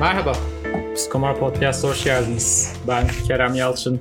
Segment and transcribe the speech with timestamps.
[0.00, 0.36] Merhaba,
[0.94, 2.72] Psikomar Podcast'a hoş geldiniz.
[2.88, 4.00] Ben Kerem Yalçın.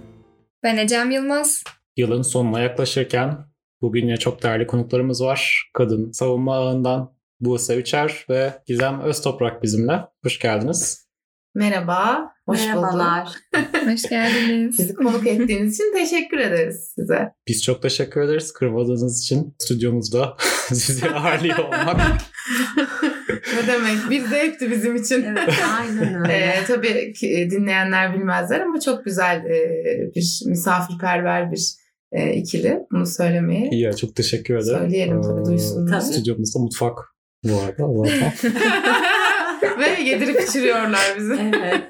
[0.64, 1.64] Ben Ecem Yılmaz.
[1.98, 3.38] Yılın sonuna yaklaşırken
[3.82, 5.70] bugün yine çok değerli konuklarımız var.
[5.74, 10.02] Kadın savunma ağından Buse Üçer ve Gizem Öztoprak bizimle.
[10.24, 11.10] Hoş geldiniz.
[11.56, 13.26] Merhaba, hoş Merhabalar.
[13.26, 13.86] bulduk.
[13.92, 14.80] Hoş geldiniz.
[14.80, 17.34] Bizi konuk ettiğiniz için teşekkür ederiz size.
[17.48, 22.02] Biz çok teşekkür ederiz kırmadığınız için stüdyomuzda sizi ağırlıyor olmak.
[23.56, 25.24] ne demek, bir zevkti bizim için.
[25.24, 26.34] Evet, aynen öyle.
[26.34, 29.70] Ee, tabii ki dinleyenler bilmezler ama çok güzel e,
[30.16, 31.76] bir misafirperver bir
[32.12, 32.80] e, ikili.
[32.92, 34.80] Bunu söylemeyi İyi ya çok teşekkür ederim.
[34.80, 36.00] söyleyelim tabii Ee, duysunlar.
[36.02, 36.14] Tabii.
[36.14, 36.98] Stüdyomuzda mutfak
[37.44, 38.34] bu arada.
[39.80, 41.34] Ve yedirip içiriyorlar bizi.
[41.34, 41.84] evet.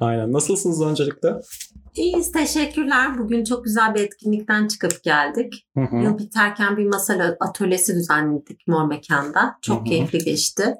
[0.00, 0.32] Aynen.
[0.32, 1.28] Nasılsınız öncelikle?
[1.94, 3.18] İyiyiz, teşekkürler.
[3.18, 5.66] Bugün çok güzel bir etkinlikten çıkıp geldik.
[5.74, 5.96] Hı hı.
[5.96, 9.58] Yıl biterken bir masal atölyesi düzenledik Mor Mekan'da.
[9.62, 9.84] Çok Hı hı.
[9.84, 10.74] keyifli geçti.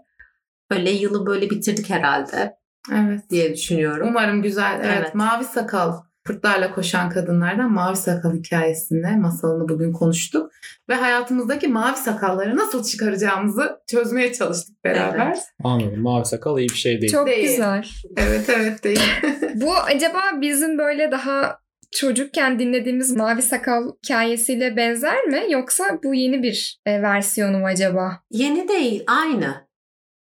[0.71, 2.57] Böyle yılı böyle bitirdik herhalde
[2.93, 3.31] Evet.
[3.31, 4.09] diye düşünüyorum.
[4.09, 4.81] Umarım güzel.
[4.85, 4.99] Evet.
[4.99, 5.15] Evet.
[5.15, 5.93] Mavi sakal
[6.29, 10.53] Kurtlarla koşan kadınlardan mavi sakal hikayesinde masalını bugün konuştuk.
[10.89, 15.27] Ve hayatımızdaki mavi sakalları nasıl çıkaracağımızı çözmeye çalıştık beraber.
[15.27, 15.43] Evet.
[15.65, 16.03] Anladım.
[16.03, 17.13] Mavi sakal iyi bir şey değil.
[17.13, 17.51] Çok Değil.
[17.51, 17.87] güzel.
[18.17, 19.01] Evet evet değil.
[19.55, 21.59] Bu acaba bizim böyle daha
[21.93, 25.43] çocukken dinlediğimiz Mavi Sakal hikayesiyle benzer mi?
[25.49, 28.21] Yoksa bu yeni bir e, versiyonu mu acaba?
[28.31, 29.69] Yeni değil, aynı.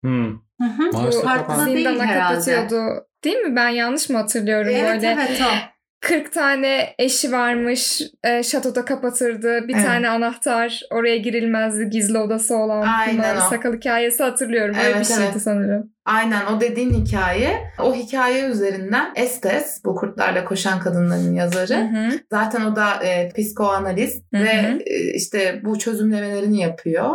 [0.03, 0.31] Hmm.
[0.61, 0.91] Hı hı.
[0.91, 2.19] Mavi Bu sakal değil herhalde.
[2.19, 3.07] kapatıyordu.
[3.23, 3.55] Değil mi?
[3.55, 4.71] Ben yanlış mı hatırlıyorum?
[4.75, 5.72] Evet, böyle evet o.
[6.03, 8.01] 40 tane eşi varmış.
[8.23, 9.67] E, şatoda kapatırdı.
[9.67, 9.85] Bir Evet.
[9.85, 10.81] tane anahtar.
[10.91, 11.89] Oraya girilmezdi.
[11.89, 13.39] Gizli odası olan Aynen.
[13.39, 14.75] Sakal hikayesi hatırlıyorum.
[14.75, 15.41] Öyle Evet, bir şeydi evet.
[15.41, 15.91] sanırım.
[16.05, 17.61] Aynen o dediğin hikaye.
[17.79, 21.75] O hikaye üzerinden Estes, bu kurtlarla koşan kadınların yazarı.
[21.75, 22.19] Hı hı.
[22.31, 24.43] Zaten o da e, psikoanalist Hı hı.
[24.43, 27.13] ve e, işte bu çözümlemelerini yapıyor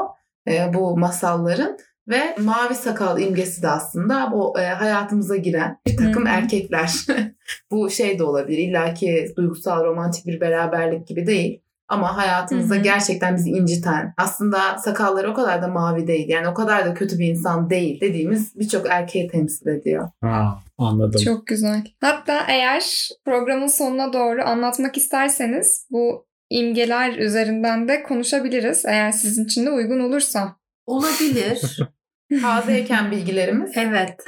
[0.48, 1.78] e, bu masalların.
[2.08, 6.32] Ve mavi sakal imgesi de aslında bu e, hayatımıza giren bir takım Hı hı.
[6.32, 6.91] erkekler.
[7.70, 8.58] bu şey de olabilir.
[8.58, 11.62] İlla ki duygusal romantik bir beraberlik gibi değil.
[11.88, 12.82] Ama hayatımızda Hı hı.
[12.82, 16.28] gerçekten bizi inciten, aslında sakalları o kadar da mavi değil.
[16.28, 20.08] Yani o kadar da kötü bir insan değil dediğimiz birçok erkeği temsil ediyor.
[20.20, 21.20] Ha, anladım.
[21.24, 21.84] Çok güzel.
[22.00, 28.84] Hatta eğer programın sonuna doğru anlatmak isterseniz bu imgeler üzerinden de konuşabiliriz.
[28.84, 30.56] Eğer sizin için de uygun olursa.
[30.86, 31.78] Olabilir.
[32.43, 33.71] Tazeyken bilgilerimiz.
[33.77, 34.25] evet.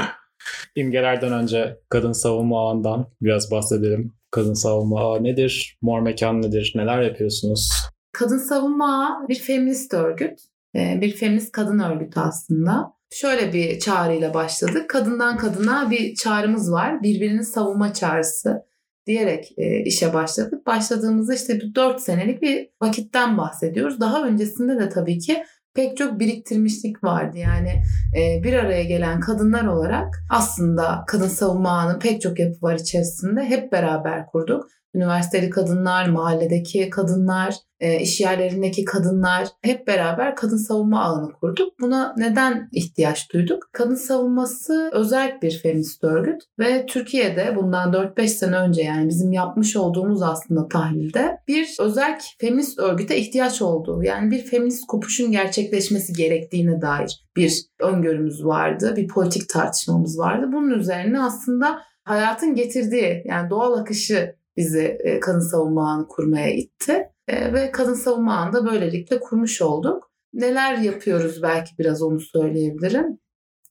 [0.76, 4.14] İmgelerden önce kadın savunma ağından biraz bahsedelim.
[4.30, 5.78] Kadın savunma ağı nedir?
[5.82, 6.72] Mor mekan nedir?
[6.76, 7.70] Neler yapıyorsunuz?
[8.12, 10.38] Kadın Savunma Ağı bir feminist örgüt.
[10.76, 12.92] Ee, Bir feminist kadın örgütü aslında.
[13.12, 14.90] Şöyle bir çağrıyla başladık.
[14.90, 17.02] Kadından kadına bir çağrımız var.
[17.02, 18.62] Birbirini savunma çağrısı
[19.06, 20.66] diyerek e, işe başladık.
[20.66, 24.00] Başladığımızda işte bir 4 senelik bir vakitten bahsediyoruz.
[24.00, 25.44] Daha öncesinde de tabii ki
[25.80, 27.38] pek çok biriktirmişlik vardı.
[27.38, 27.82] Yani
[28.16, 33.44] e, bir araya gelen kadınlar olarak aslında kadın savunma ağının pek çok yapı var içerisinde.
[33.44, 34.66] Hep beraber kurduk.
[34.94, 41.80] Üniversiteli kadınlar, mahalledeki kadınlar, e, iş yerlerindeki kadınlar hep beraber kadın savunma ağını kurduk.
[41.80, 43.70] Buna neden ihtiyaç duyduk?
[43.72, 49.76] Kadın savunması özel bir feminist örgüt ve Türkiye'de bundan 4-5 sene önce yani bizim yapmış
[49.76, 56.82] olduğumuz aslında tahlilde bir özel feminist örgüte ihtiyaç olduğu yani bir feminist kopuşun gerçekleşmesi gerektiğine
[56.82, 58.94] dair bir öngörümüz vardı.
[58.96, 60.46] Bir politik tartışmamız vardı.
[60.52, 67.08] Bunun üzerine aslında hayatın getirdiği yani doğal akışı bizi e, kadın savunma ağını kurmaya itti.
[67.28, 70.10] E, ve kadın savunma ağını da böylelikle kurmuş olduk.
[70.32, 73.18] Neler yapıyoruz belki biraz onu söyleyebilirim.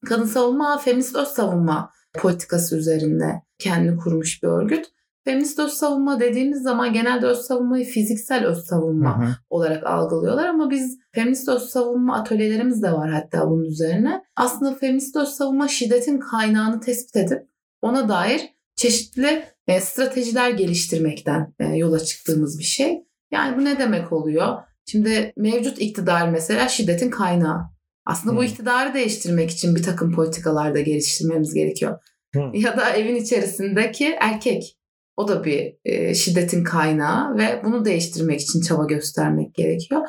[0.06, 4.86] Kadın savunma ağı feminist öz savunma politikası üzerinde kendini kurmuş bir örgüt.
[5.26, 9.36] Feminist öz savunma dediğimiz zaman genelde öz savunmayı fiziksel öz savunma Hı hı.
[9.50, 14.24] olarak algılıyorlar ama biz feminist öz savunma atölyelerimiz de var hatta bunun üzerine.
[14.36, 17.48] Aslında feminist öz savunma şiddetin kaynağını tespit edip
[17.82, 18.42] ona dair
[18.80, 23.04] çeşitli e, stratejiler geliştirmekten e, yola çıktığımız bir şey.
[23.32, 24.58] Yani bu ne demek oluyor?
[24.86, 27.62] Şimdi mevcut iktidar mesela şiddetin kaynağı.
[28.06, 28.48] Aslında bu Hmm.
[28.48, 32.00] iktidarı değiştirmek için bir takım politikalar da geliştirmemiz gerekiyor.
[32.36, 32.40] Hı.
[32.54, 34.78] Ya da evin içerisindeki erkek.
[35.18, 40.02] O da bir e, şiddetin kaynağı ve bunu değiştirmek için çaba göstermek gerekiyor.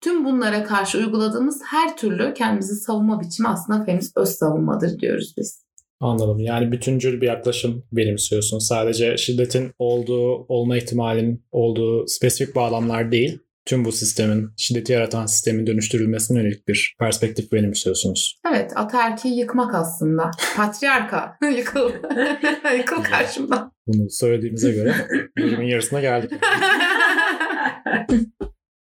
[0.00, 5.65] Tüm bunlara karşı uyguladığımız her türlü kendimizi savunma biçimi aslında feminist öz savunmadır diyoruz biz.
[6.00, 6.38] Anladım.
[6.38, 8.58] Yani bütüncül bir yaklaşım benimsiyorsun.
[8.58, 13.38] Sadece şiddetin olduğu, olma ihtimalinin olduğu spesifik bağlamlar değil.
[13.66, 18.40] Tüm bu sistemin, şiddeti yaratan sistemin dönüştürülmesine yönelik bir perspektif benimsiyorsunuz.
[18.50, 20.30] Evet, ataerkiyi yıkmak aslında.
[20.56, 21.90] Patriarka yıkıl.
[22.78, 23.72] yıkıl karşımdan.
[23.86, 24.94] Bunu söylediğimize göre
[25.38, 26.30] bölümün yarısına geldik.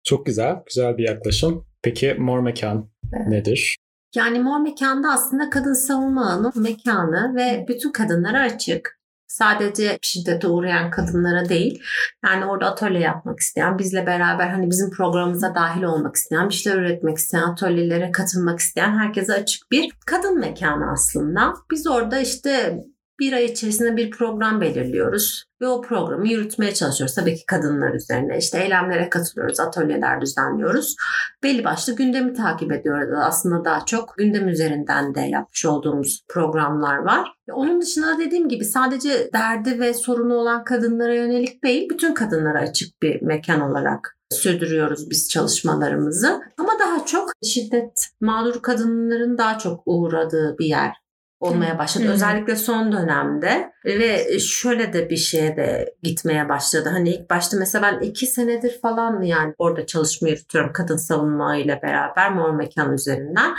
[0.04, 1.66] Çok güzel, güzel bir yaklaşım.
[1.82, 3.28] Peki mor mekan Evet.
[3.28, 3.76] nedir?
[4.14, 8.98] Yani mor mekanda aslında kadın savunma ağının mekanı ve bütün kadınlara açık.
[9.26, 11.82] Sadece şiddete uğrayan kadınlara değil.
[12.24, 16.78] Yani orada atölye yapmak isteyen, bizle beraber hani bizim programımıza dahil olmak isteyen, bir şeyler
[16.78, 21.54] üretmek isteyen, atölyelere katılmak isteyen herkese açık bir kadın mekanı aslında.
[21.70, 22.78] Biz orada işte
[23.20, 27.14] bir ay içerisinde bir program belirliyoruz ve o programı yürütmeye çalışıyoruz.
[27.14, 30.96] Tabii ki kadınlar üzerine işte eylemlere katılıyoruz, atölyeler düzenliyoruz.
[31.42, 33.18] Belli başlı gündemi takip ediyoruz.
[33.22, 37.28] Aslında daha çok gündem üzerinden de yapmış olduğumuz programlar var.
[37.52, 43.02] Onun dışında dediğim gibi sadece derdi ve sorunu olan kadınlara yönelik değil, bütün kadınlara açık
[43.02, 46.40] bir mekan olarak sürdürüyoruz biz çalışmalarımızı.
[46.58, 51.03] Ama daha çok şiddet mağdur kadınların daha çok uğradığı bir yer
[51.44, 52.06] olmaya başladı.
[52.06, 52.12] Hı.
[52.12, 56.88] Özellikle son dönemde ve şöyle de bir şeye de gitmeye başladı.
[56.92, 61.80] Hani ilk başta mesela ben iki senedir falan yani orada çalışma yürütüyorum kadın savunma ile
[61.82, 63.54] beraber mor mekan üzerinden.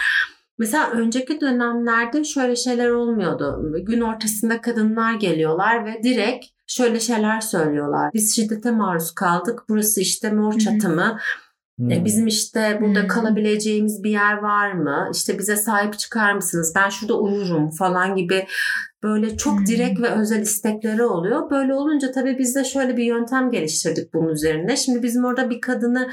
[0.58, 3.74] Mesela önceki dönemlerde şöyle şeyler olmuyordu.
[3.86, 8.10] Gün ortasında kadınlar geliyorlar ve direkt şöyle şeyler söylüyorlar.
[8.14, 9.60] Biz şiddete maruz kaldık.
[9.70, 11.20] Burası işte mor çatımı.
[11.80, 11.92] Hmm.
[11.92, 13.07] E, bizim işte burada hmm.
[13.07, 15.10] kalabileceğimiz bir yer var mı?
[15.13, 16.74] İşte bize sahip çıkar mısınız?
[16.75, 18.48] Ben şurada uyurum falan gibi
[19.06, 19.66] böyle çok hmm.
[19.66, 21.50] direkt ve özel istekleri oluyor.
[21.50, 24.78] Böyle olunca tabii biz de şöyle bir yöntem geliştirdik bunun üzerine.
[24.78, 26.10] Şimdi bizim orada bir kadını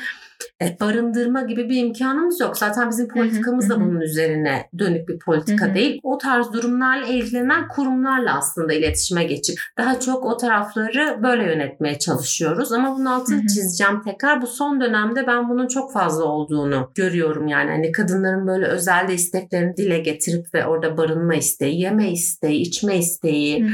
[0.63, 2.59] e, barındırma gibi bir imkanımız yok.
[2.59, 6.01] Zaten bizim politikamız da bunun üzerine dönük bir politika değil.
[6.03, 12.73] O tarz durumlarla ilgilenen kurumlarla aslında iletişime geçip daha çok o tarafları böyle yönetmeye çalışıyoruz.
[12.73, 14.43] Ama bunun altını çizeceğim tekrar.
[14.43, 17.71] Bu son dönemde ben bunun çok fazla olduğunu görüyorum yani.
[17.71, 23.67] Hani kadınların böyle özelde isteklerini dile getirip ve orada barınma isteği, yeme isteği, içme isteği.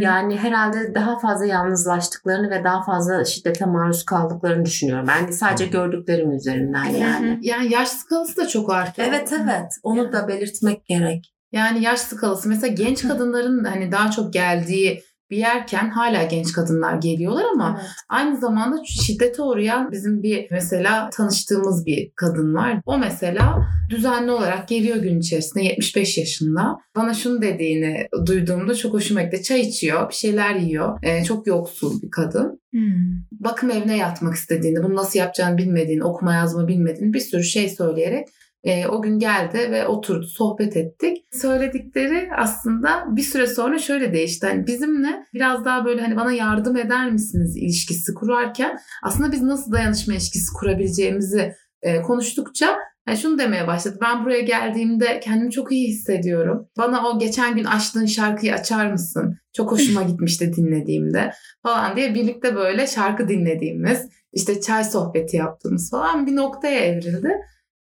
[0.00, 5.06] yani herhalde daha fazla yalnızlaştıklarını ve daha fazla şiddete maruz kaldıklarını düşünüyorum.
[5.08, 7.38] Ben sadece gördüklerim üzerinden yani.
[7.42, 9.08] Yani yaş skalası da çok artıyor.
[9.08, 11.34] Evet evet onu da belirtmek gerek.
[11.52, 16.94] Yani yaş skalası mesela genç kadınların hani daha çok geldiği bir yerken hala genç kadınlar
[16.94, 17.90] geliyorlar ama evet.
[18.08, 22.80] aynı zamanda şiddete uğrayan bizim bir mesela tanıştığımız bir kadın var.
[22.86, 26.76] O mesela düzenli olarak geliyor gün içerisinde 75 yaşında.
[26.96, 29.42] Bana şunu dediğini duyduğumda çok hoşuma gitti.
[29.42, 30.98] Çay içiyor, bir şeyler yiyor.
[31.02, 32.60] Ee, çok yoksul bir kadın.
[32.70, 33.22] Hmm.
[33.32, 38.28] Bakım evine yatmak istediğini, bunu nasıl yapacağını bilmediğini, okuma yazma bilmediğini bir sürü şey söyleyerek
[38.64, 41.16] e, o gün geldi ve oturdu, sohbet ettik.
[41.32, 44.46] Söyledikleri aslında bir süre sonra şöyle değişti.
[44.46, 49.72] Hani bizimle biraz daha böyle hani bana yardım eder misiniz ilişkisi kurarken aslında biz nasıl
[49.72, 51.52] dayanışma ilişkisi kurabileceğimizi
[51.82, 52.78] e, konuştukça
[53.08, 53.98] yani şunu demeye başladı.
[54.02, 56.68] Ben buraya geldiğimde kendimi çok iyi hissediyorum.
[56.78, 59.38] Bana o geçen gün açtığın şarkıyı açar mısın?
[59.52, 61.32] Çok hoşuma gitmişti dinlediğimde
[61.62, 67.30] falan diye birlikte böyle şarkı dinlediğimiz, işte çay sohbeti yaptığımız falan bir noktaya evrildi.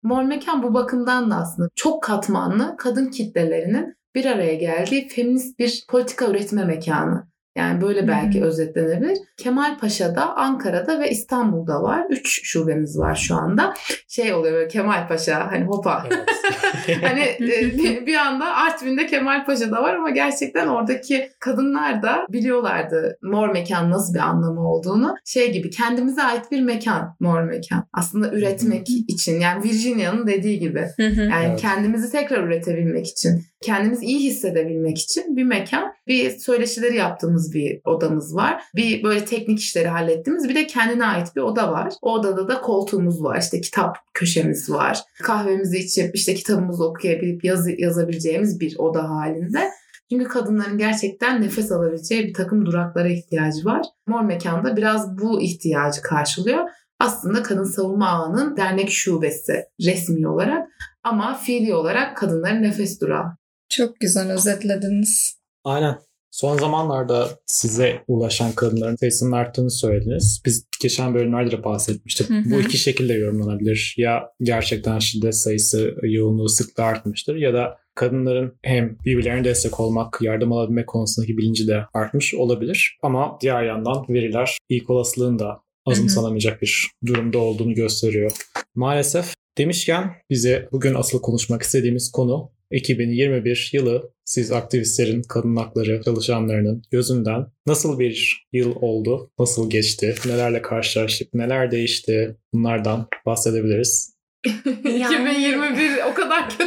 [0.08, 5.86] Mor Mekan bu bakımdan da aslında çok katmanlı kadın kitlelerinin bir araya geldiği feminist bir
[5.90, 7.28] politika üretme mekanı.
[7.58, 8.48] Yani böyle belki hmm.
[8.48, 9.18] özetlenebilir.
[9.38, 12.06] Kemal Paşa'da, Ankara'da ve İstanbul'da var.
[12.10, 13.74] Üç şubemiz var şu anda.
[14.08, 16.06] Şey oluyor böyle Kemal Paşa hani hopa.
[17.02, 23.50] hani e, bir anda Artvin'de Kemal Paşa'da var ama gerçekten oradaki kadınlar da biliyorlardı mor
[23.50, 25.16] mekan nasıl bir anlamı olduğunu.
[25.26, 27.88] Şey gibi kendimize ait bir mekan mor mekan.
[27.94, 30.88] Aslında üretmek için yani Virginia'nın dediği gibi.
[31.00, 31.62] yani evet.
[31.62, 38.36] kendimizi tekrar üretebilmek için kendimizi iyi hissedebilmek için bir mekan, bir söyleşileri yaptığımız bir odamız
[38.36, 38.64] var.
[38.76, 41.94] Bir böyle teknik işleri hallettiğimiz bir de kendine ait bir oda var.
[42.02, 43.40] O odada da koltuğumuz var.
[43.42, 45.00] İşte kitap köşemiz var.
[45.24, 49.70] Kahvemizi içip işte kitabımızı okuyabilip yaz, yazabileceğimiz bir oda halinde.
[50.12, 53.82] Çünkü kadınların gerçekten nefes alabileceği bir takım duraklara ihtiyacı var.
[54.08, 56.70] Mor Mekan'da biraz bu ihtiyacı karşılıyor.
[57.00, 60.68] Aslında Kadın Savunma Ağı'nın dernek şubesi resmi olarak
[61.04, 63.38] ama fiili olarak kadınların nefes durağı.
[63.70, 65.40] Çok güzel özetlediniz.
[65.64, 66.07] Aynen.
[66.38, 70.42] Son zamanlarda size ulaşan kadınların sayısının arttığını söylediniz.
[70.46, 72.30] Biz geçen bölümlerde de bahsetmiştik.
[72.30, 72.52] Hı hı.
[72.52, 73.96] Bu iki şekilde yorumlanabilir.
[73.98, 80.52] Ya gerçekten şiddet sayısı, yoğunluğu, sıklığı artmıştır ya da kadınların hem birbirlerine destek olmak, yardım
[80.52, 82.98] alabilmek konusundaki bilinci de artmış olabilir.
[83.04, 88.32] Ama diğer yandan veriler ilk olasılığın da azımsanamayacak bir durumda olduğunu gösteriyor.
[88.76, 96.84] Maalesef demişken bize bugün asıl konuşmak istediğimiz konu 2021 yılı siz aktivistlerin, kadın hakları çalışanlarının
[96.92, 104.18] gözünden nasıl bir yıl oldu, nasıl geçti, nelerle karşılaştık, neler değişti bunlardan bahsedebiliriz.
[104.84, 105.04] yani...
[105.04, 106.67] 2021 o kadar kötü.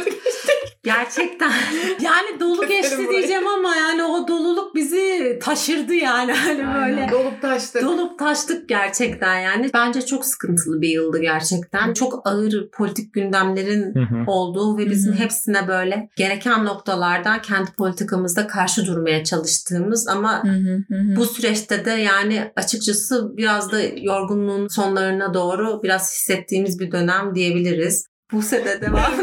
[0.83, 1.51] Gerçekten.
[2.01, 3.09] Yani dolu geçti burayı.
[3.09, 6.31] diyeceğim ama yani o doluluk bizi taşırdı yani.
[6.41, 7.09] Hani böyle.
[7.11, 7.81] Dolup taştık.
[7.81, 9.69] Dolup taştık gerçekten yani.
[9.73, 11.93] Bence çok sıkıntılı bir yıldı gerçekten.
[11.93, 14.23] Çok ağır politik gündemlerin Hı hı.
[14.27, 15.23] olduğu ve bizim Hı hı.
[15.23, 20.43] hepsine böyle gereken noktalardan kendi politikamızda karşı durmaya çalıştığımız ama
[20.89, 28.05] bu süreçte de yani açıkçası biraz da yorgunluğun sonlarına doğru biraz hissettiğimiz bir dönem diyebiliriz.
[28.33, 29.13] Bu sene devam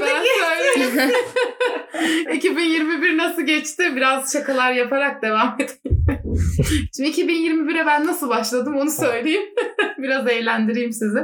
[0.81, 2.33] Ben söyleyeyim.
[2.35, 3.83] 2021 nasıl geçti?
[3.97, 6.07] Biraz şakalar yaparak devam edeyim.
[6.97, 9.43] Şimdi 2021'e ben nasıl başladım onu söyleyeyim.
[9.99, 11.19] Biraz eğlendireyim sizi.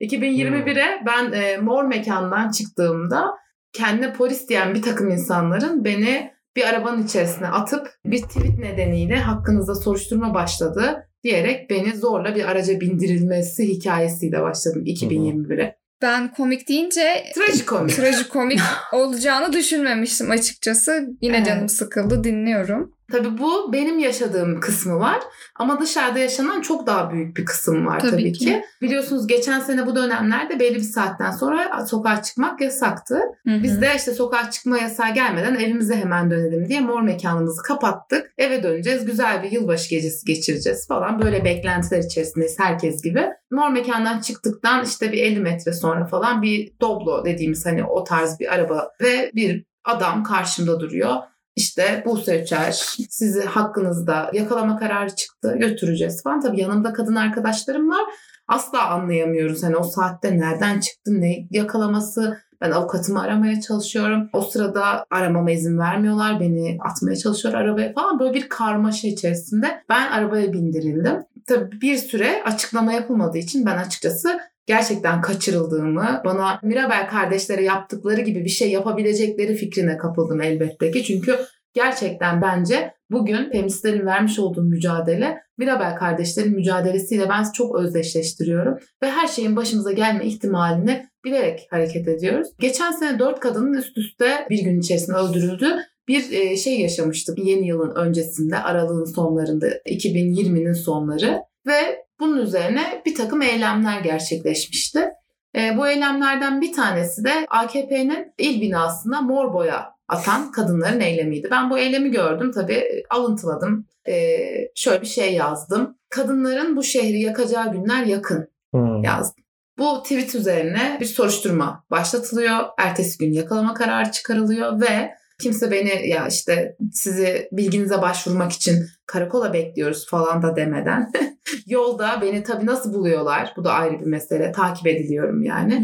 [0.00, 3.30] 2021'e ben e, mor mekandan çıktığımda
[3.72, 9.74] kendine polis diyen bir takım insanların beni bir arabanın içerisine atıp bir tweet nedeniyle hakkınızda
[9.74, 15.83] soruşturma başladı diyerek beni zorla bir araca bindirilmesi hikayesiyle başladım 2021'e.
[16.04, 17.96] Ben komik deyince Trajikomik.
[17.96, 18.60] trajikomik
[18.92, 21.06] olacağını düşünmemiştim açıkçası.
[21.20, 21.46] Yine Evet.
[21.46, 22.93] canım sıkıldı dinliyorum.
[23.12, 25.20] Tabii bu benim yaşadığım kısmı var
[25.54, 28.44] ama dışarıda yaşanan çok daha büyük bir kısım var tabii, Tabii ki.
[28.44, 28.64] ki.
[28.82, 33.20] Biliyorsunuz geçen sene bu dönemlerde belli bir saatten sonra sokağa çıkmak yasaktı.
[33.46, 38.32] Biz de işte sokağa çıkma yasağı gelmeden evimize hemen dönelim diye mor mekanımızı kapattık.
[38.38, 41.22] Eve döneceğiz, güzel bir yılbaşı gecesi geçireceğiz falan.
[41.22, 43.26] Böyle beklentiler içerisindeyiz herkes gibi.
[43.50, 48.40] Mor mekandan çıktıktan işte bir 50 metre sonra falan bir Doblo dediğimiz hani o tarz
[48.40, 51.16] bir araba ve bir adam karşımda duruyor.
[51.56, 52.72] İşte Buse Üçer
[53.10, 56.40] sizi hakkınızda yakalama kararı çıktı götüreceğiz falan.
[56.40, 58.04] Tabii yanımda kadın arkadaşlarım var.
[58.48, 62.38] Asla anlayamıyoruz hani o saatte nereden çıktı ne yakalaması.
[62.60, 64.28] Ben avukatımı aramaya çalışıyorum.
[64.32, 66.40] O sırada aramama izin vermiyorlar.
[66.40, 68.18] Beni atmaya çalışıyor arabaya falan.
[68.18, 71.16] Böyle bir karmaşa içerisinde ben arabaya bindirildim.
[71.46, 78.44] Tabii bir süre açıklama yapılmadığı için ben açıkçası gerçekten kaçırıldığımı, bana Mirabel kardeşlere yaptıkları gibi
[78.44, 81.04] bir şey yapabilecekleri fikrine kapıldım elbette ki.
[81.04, 81.38] Çünkü
[81.74, 88.78] gerçekten bence bugün feministlerin vermiş olduğu mücadele Mirabel kardeşlerin mücadelesiyle ben çok özdeşleştiriyorum.
[89.02, 92.48] Ve her şeyin başımıza gelme ihtimalini bilerek hareket ediyoruz.
[92.58, 95.76] Geçen sene dört kadının üst üste bir gün içerisinde öldürüldü
[96.08, 103.14] bir e, şey yaşamıştık yeni yılın öncesinde aralığın sonlarında 2020'nin sonları ve bunun üzerine bir
[103.14, 105.10] takım eylemler gerçekleşmişti.
[105.56, 111.48] E, bu eylemlerden bir tanesi de AKP'nin il binasına mor boya atan kadınların eylemiydi.
[111.50, 113.86] Ben bu eylemi gördüm tabii alıntıladım.
[114.08, 114.38] E,
[114.74, 115.98] şöyle bir şey yazdım.
[116.08, 119.00] Kadınların bu şehri yakacağı günler yakın Hı.
[119.02, 119.44] yazdım.
[119.78, 122.64] Bu tweet üzerine bir soruşturma başlatılıyor.
[122.78, 129.52] Ertesi gün yakalama kararı çıkarılıyor ve kimse beni ya işte sizi bilginize başvurmak için karakola
[129.52, 131.12] bekliyoruz falan da demeden
[131.66, 133.52] yolda beni tabii nasıl buluyorlar?
[133.56, 134.52] Bu da ayrı bir mesele.
[134.52, 135.74] Takip ediliyorum yani.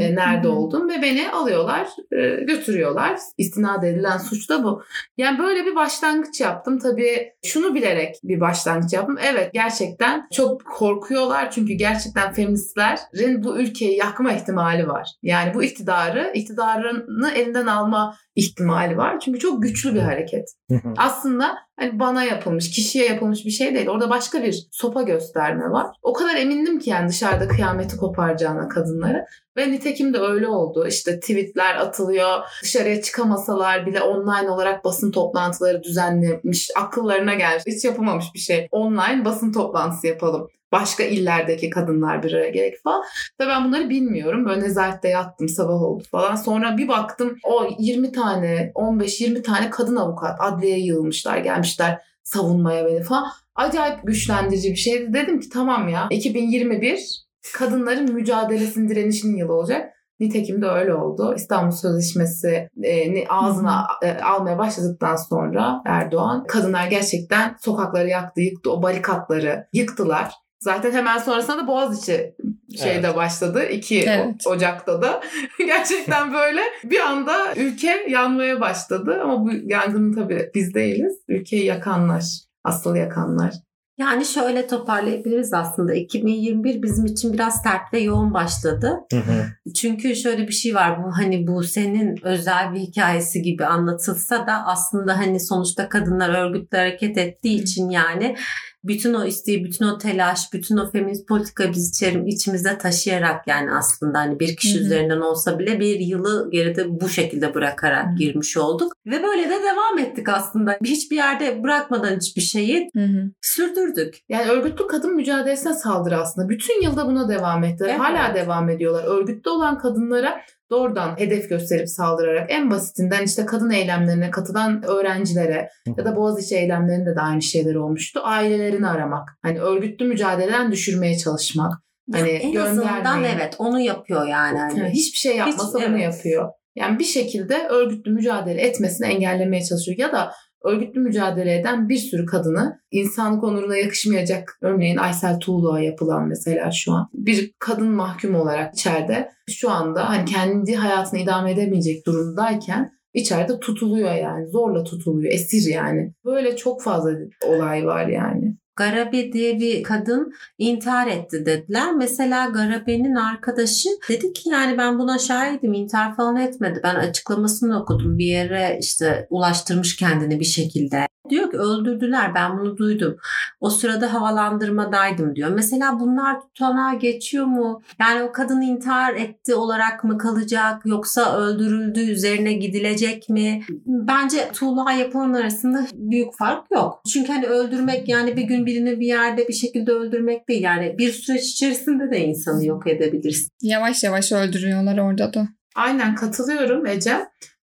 [0.00, 3.18] E, nerede oldum ve beni alıyorlar e, götürüyorlar.
[3.38, 4.82] İstinad edilen suç da bu.
[5.16, 6.78] Yani böyle bir başlangıç yaptım.
[6.78, 9.16] Tabii şunu bilerek bir başlangıç yaptım.
[9.32, 15.08] Evet gerçekten çok korkuyorlar çünkü gerçekten feministlerin bu ülkeyi yakma ihtimali var.
[15.22, 19.20] Yani bu iktidarı, iktidarını elinden alma ihtimali var.
[19.20, 20.48] Çünkü çok güçlü bir hareket.
[20.96, 23.88] Aslında hani bana yapılmış, kişiye yapılmış bir şey değil.
[23.88, 25.86] Orada başka bir sopa gösterme var.
[26.02, 29.26] O kadar emindim ki yani dışarıda kıyameti koparacağına kadınları.
[29.56, 30.86] Ve nitekim de öyle oldu.
[30.86, 32.38] İşte tweetler atılıyor.
[32.62, 36.70] Dışarıya çıkamasalar bile online olarak basın toplantıları düzenlemiş.
[36.76, 37.62] Akıllarına gelmiş.
[37.66, 38.68] Hiç yapılmamış bir şey.
[38.70, 40.48] Online basın toplantısı yapalım.
[40.72, 43.02] Başka illerdeki kadınlar bir araya gerek falan.
[43.38, 44.46] Tabii ben bunları bilmiyorum.
[44.46, 46.36] Böyle nezarette yattım sabah oldu falan.
[46.36, 53.02] Sonra bir baktım o 20 tane 15-20 tane kadın avukat adliyeye yığılmışlar gelmişler savunmaya beni
[53.02, 53.30] falan.
[53.54, 55.12] Acayip güçlendirici bir şeydi.
[55.12, 59.92] Dedim ki tamam ya 2021 kadınların mücadelesinin direnişinin yılı olacak.
[60.20, 61.34] Nitekim de öyle oldu.
[61.36, 68.72] İstanbul Sözleşmesi e, ağzına e, almaya başladıktan sonra Erdoğan kadınlar gerçekten sokakları yaktı, yıktı.
[68.72, 70.34] O barikatları yıktılar.
[70.60, 72.34] Zaten hemen sonrasında da Boğaziçi
[72.78, 73.16] şeyde Evet.
[73.16, 73.64] başladı.
[73.64, 74.46] 2 Evet.
[74.46, 75.20] Ocak'ta da.
[75.66, 79.20] Gerçekten böyle bir anda ülke yanmaya başladı.
[79.22, 81.14] Ama bu yangının tabii biz değiliz.
[81.28, 82.24] Ülkeyi yakanlar,
[82.64, 83.54] asıl yakanlar.
[83.98, 85.94] Yani şöyle toparlayabiliriz aslında.
[85.94, 89.00] 2021 bizim için biraz sert ve yoğun başladı.
[89.12, 89.72] Hı hı.
[89.74, 91.04] Çünkü şöyle bir şey var.
[91.04, 96.78] Bu hani bu senin özel bir hikayesi gibi anlatılsa da aslında hani sonuçta kadınlar örgütle
[96.78, 98.36] hareket ettiği için yani
[98.84, 103.72] bütün o isteği, bütün o telaş, bütün o feminist politika biz içerim, içimizde taşıyarak yani
[103.72, 104.84] aslında hani bir kişi Hı hı.
[104.84, 108.16] üzerinden olsa bile bir yılı geride bu şekilde bırakarak Hı.
[108.16, 108.92] girmiş olduk.
[109.06, 110.78] Ve böyle de devam ettik aslında.
[110.84, 113.30] Hiçbir yerde bırakmadan hiçbir şeyi Hı hı.
[113.40, 114.18] sürdürdük.
[114.28, 116.48] Yani örgütlü kadın mücadelesine saldırı aslında.
[116.48, 117.88] Bütün yılda buna devam ettiler.
[117.88, 118.00] Evet.
[118.00, 119.04] Hala devam ediyorlar.
[119.04, 120.40] Örgütlü olan kadınlara
[120.70, 127.16] doğrudan hedef gösterip saldırarak en basitinden işte kadın eylemlerine katılan öğrencilere ya da Boğaziçi eylemlerinde
[127.16, 128.20] de aynı şeyler olmuştu.
[128.24, 129.28] Ailelerini aramak.
[129.42, 131.72] Hani örgütlü mücadeleden düşürmeye çalışmak.
[132.12, 134.58] Hani en azından evet onu yapıyor yani.
[134.58, 136.14] Yani hiçbir şey yapmasa Hiç- bunu evet.
[136.14, 136.50] yapıyor.
[136.76, 139.98] Yani bir şekilde örgütlü mücadele etmesini engellemeye çalışıyor.
[139.98, 140.32] Ya da
[140.64, 146.92] örgütlü mücadele eden bir sürü kadını insanlık onuruna yakışmayacak örneğin Aysel Tuğlu'ya yapılan mesela şu
[146.92, 153.60] an bir kadın mahkum olarak içeride şu anda hani kendi hayatını idame edemeyecek durumdayken içeride
[153.60, 157.10] tutuluyor yani zorla tutuluyor esir yani böyle çok fazla
[157.46, 158.56] olay var yani.
[158.76, 161.94] Garabe diye bir kadın intihar etti dediler.
[161.94, 166.80] Mesela Garabe'nin arkadaşı dedi ki yani ben buna şahidim intihar falan etmedi.
[166.84, 171.06] Ben açıklamasını okudum bir yere işte ulaştırmış kendini bir şekilde.
[171.30, 173.16] Diyor ki öldürdüler ben bunu duydum.
[173.60, 175.50] O sırada havalandırmadaydım diyor.
[175.50, 177.82] Mesela bunlar tutanağa geçiyor mu?
[178.00, 183.62] Yani o kadın intihar etti olarak mı kalacak yoksa öldürüldü üzerine gidilecek mi?
[183.86, 187.02] Bence Tuğla yapılan arasında büyük fark yok.
[187.12, 190.62] Çünkü hani öldürmek yani bir gün birini bir yerde bir şekilde öldürmek değil.
[190.62, 193.50] Yani bir süreç içerisinde de insanı yok edebilirsin.
[193.62, 195.48] Yavaş yavaş öldürüyorlar orada da.
[195.74, 197.16] Aynen katılıyorum Ece.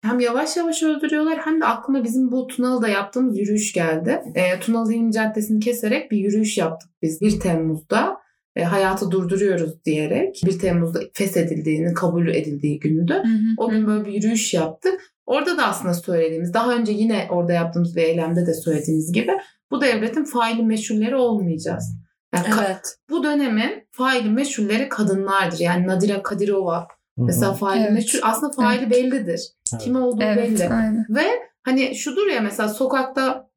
[0.04, 4.22] Hem yavaş yavaş öldürüyorlar hem de aklıma bizim bu Tunalı'da yaptığımız yürüyüş geldi.
[4.36, 8.18] E, Tunalı İlmi Caddesi'ni keserek bir yürüyüş yaptık biz 1 Temmuz'da.
[8.56, 13.24] E, hayatı durduruyoruz diyerek 1 Temmuz'da feshedildiğini, kabul edildiği günüydü.
[13.58, 15.02] O gün böyle bir yürüyüş yaptık.
[15.26, 19.32] Orada da aslında söylediğimiz, daha önce yine orada yaptığımız bir eylemde de söylediğimiz gibi
[19.72, 21.96] bu devletin faili meşhurleri olmayacağız.
[22.36, 22.96] Yani ka- Evet.
[23.10, 25.60] bu dönemin faili meşhurleri kadınlardır.
[25.60, 27.94] Yani Nadira Kadirova mesela faili Evet.
[27.94, 28.20] meşhur.
[28.24, 29.42] Aslında faili bellidir.
[29.74, 29.84] Evet.
[29.84, 30.70] Kim olduğu Evet, belli.
[30.70, 31.06] aynen.
[31.10, 31.26] Ve
[31.64, 33.50] hani şudur ya mesela sokakta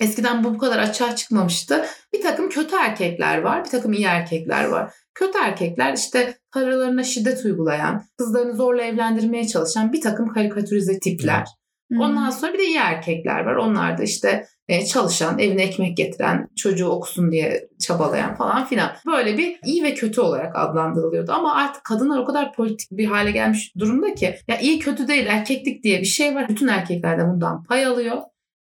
[0.00, 1.84] eskiden bu bu kadar açığa çıkmamıştı.
[2.12, 4.92] Bir takım kötü erkekler var, bir takım iyi erkekler var.
[5.14, 11.46] Kötü erkekler işte karılarına şiddet uygulayan, kızlarını zorla evlendirmeye çalışan bir takım karikatürize tipler.
[11.98, 13.54] Ondan sonra bir de iyi erkekler var.
[13.54, 18.90] Onlar da işte e, çalışan, evine ekmek getiren, çocuğu okusun diye çabalayan falan filan.
[19.06, 21.32] Böyle bir iyi ve kötü olarak adlandırılıyordu.
[21.32, 25.26] Ama artık kadınlar o kadar politik bir hale gelmiş durumda ki ya iyi kötü değil
[25.26, 26.48] erkeklik diye bir şey var.
[26.48, 28.16] Bütün erkekler de bundan pay alıyor.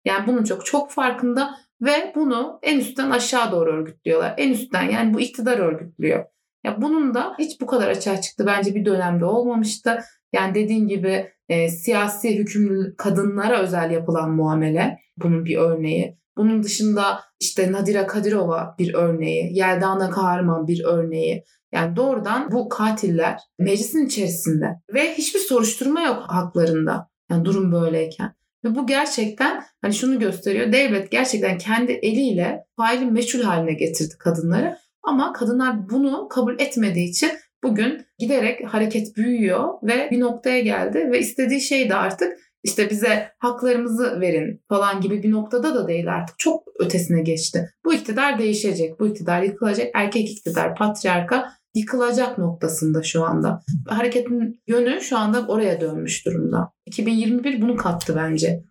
[0.06, 4.34] Yani bunun çok çok farkında ve bunu en üstten aşağı doğru örgütlüyorlar.
[4.38, 6.26] En üstten yani bu iktidar örgütlüyor.
[6.64, 10.00] Ya bunun da hiç bu kadar açığa çıktı bence bir dönemde olmamıştı.
[10.34, 16.18] Yani dediğin gibi e, siyasi hükümlü kadınlara özel yapılan muamele bunun bir örneği.
[16.38, 21.44] Bunun dışında işte Nadira Kadirova bir örneği, Yeldana Kahraman bir örneği.
[21.72, 27.10] Yani doğrudan bu katiller meclisin içerisinde ve hiçbir soruşturma yok haklarında.
[27.32, 28.36] Yani durum böyleyken.
[28.66, 30.72] Ve bu gerçekten hani şunu gösteriyor.
[30.72, 34.78] Devlet gerçekten kendi eliyle faili meçhul haline getirdi kadınları.
[35.04, 37.32] Ama kadınlar bunu kabul etmediği için
[37.64, 43.32] bugün giderek hareket büyüyor ve bir noktaya geldi ve istediği şey de artık işte bize
[43.40, 46.40] haklarımızı verin falan gibi bir noktada da değil artık.
[46.40, 47.70] Çok ötesine geçti.
[47.86, 49.00] Bu iktidar değişecek.
[49.00, 49.88] Bu iktidar yıkılacak.
[49.94, 53.62] Erkek iktidar, patriarka yıkılacak noktasında şu anda.
[53.88, 56.72] Hareketin yönü şu anda oraya dönmüş durumda.
[56.86, 58.64] 2021 bunu kattı bence.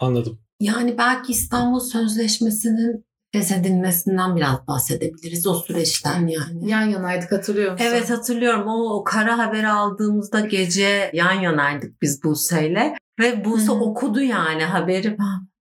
[0.00, 0.38] Anladım.
[0.60, 3.04] Yani belki İstanbul Sözleşmesi'nin
[3.38, 6.70] feshedilmesinden biraz bahsedebiliriz o süreçten yani.
[6.70, 7.84] Yan yanaydık hatırlıyor musun?
[7.88, 13.70] Evet hatırlıyorum o, o kara haberi aldığımızda gece yan yanaydık biz Buse'yle ve Buse Hı
[13.72, 13.74] hı.
[13.80, 15.16] okudu yani haberi.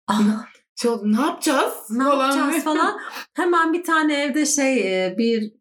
[0.07, 0.19] Ah,
[0.75, 1.73] Şey oldu, ne yapacağız?
[1.89, 2.99] ne Falan yapacağız falan.
[3.33, 5.53] Hemen bir tane evde şey e, bir?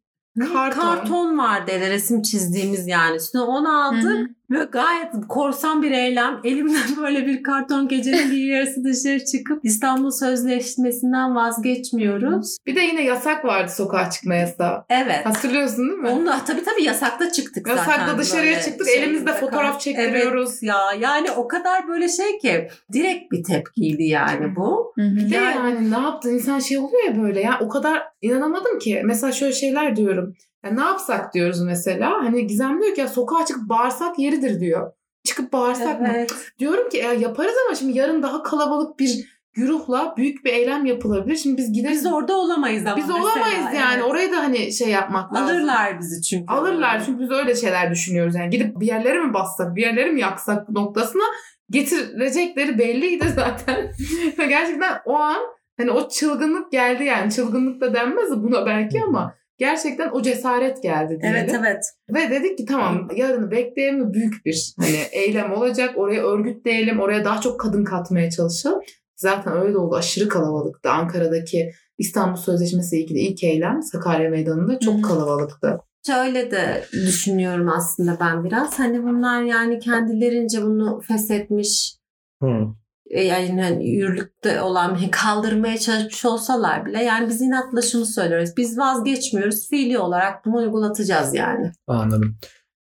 [0.52, 0.80] Karton.
[0.80, 3.16] karton vardı evde resim çizdiğimiz yani.
[3.16, 4.04] Üstüne onu aldık.
[4.04, 6.40] Hı Ve gayet korsan bir eylem.
[6.44, 12.56] Elimden böyle bir karton gecenin bir yarısı dışarı çıkıp İstanbul Sözleşmesi'nden vazgeçmiyoruz.
[12.66, 14.84] Bir de yine yasak vardı sokağa çıkma yasağı.
[14.90, 15.26] Evet.
[15.26, 16.08] Hatırlıyorsun değil mi?
[16.08, 17.92] Onu da tabii tabii yasakta çıktık zaten.
[17.92, 18.86] Yasakla dışarıya böyle çıktık.
[18.86, 20.50] şey Elimizde fotoğraf çektiriyoruz.
[20.50, 24.92] Evet ya yani o kadar böyle şey ki direkt bir tepkiydi yani bu.
[24.94, 25.16] Hı hı.
[25.16, 26.30] Bir de Yani- yani ne yaptın?
[26.30, 27.58] İnsan şey oluyor ya böyle ya.
[27.60, 29.02] O kadar inanamadım ki.
[29.04, 30.34] Mesela şöyle şeyler diyorum.
[30.64, 32.10] Ya ne yapsak diyoruz mesela.
[32.10, 34.92] Hani Gizem diyor ki ya sokağa çıkıp bağırsak yeridir diyor.
[35.24, 36.08] Çıkıp bağırsak mı?
[36.14, 36.34] Evet.
[36.58, 41.36] Diyorum ki ya yaparız ama şimdi yarın daha kalabalık bir güruhla büyük bir eylem yapılabilir.
[41.36, 42.04] Şimdi biz gideriz.
[42.04, 43.94] Biz orada olamayız ama Biz olamayız yani.
[43.94, 44.04] evet.
[44.04, 45.56] Orayı da hani şey yapmak lazım.
[45.56, 46.52] Alırlar bizi çünkü.
[46.52, 48.34] Alırlar çünkü biz öyle şeyler düşünüyoruz.
[48.34, 51.22] Yani gidip bir yerlere mi bassak, bir yerlere mi yaksak noktasına
[51.70, 53.92] getirecekleri belliydi zaten.
[54.36, 55.38] Gerçekten o an
[55.76, 57.32] hani o çılgınlık geldi yani.
[57.32, 61.38] Çılgınlık da denmez de buna belki ama gerçekten o cesaret geldi diyelim.
[61.38, 61.84] Evet evet.
[62.14, 65.98] Ve dedik ki tamam yarını bekleyelim büyük bir hani eylem olacak.
[65.98, 67.00] Oraya örgütleyelim.
[67.00, 68.80] Oraya daha çok kadın katmaya çalışalım.
[69.16, 69.96] Zaten öyle oldu.
[69.96, 70.90] Aşırı kalabalıktı.
[70.90, 75.78] Ankara'daki İstanbul Sözleşmesi ile ilgili ilk eylem Sakarya Meydanı'nda çok kalabalıktı.
[76.06, 78.78] Şöyle de düşünüyorum aslında ben biraz.
[78.78, 82.02] Hani bunlar yani kendilerince bunu feshetmiş
[82.42, 82.74] Hmm.
[83.12, 88.50] E, yani hani yürürlükte olan kaldırmaya çalışmış olsalar bile yani biz inatla şunu söylüyoruz.
[88.56, 89.68] Biz vazgeçmiyoruz.
[89.68, 91.72] Fiili olarak bunu uygulatacağız yani.
[91.86, 92.36] Anladım.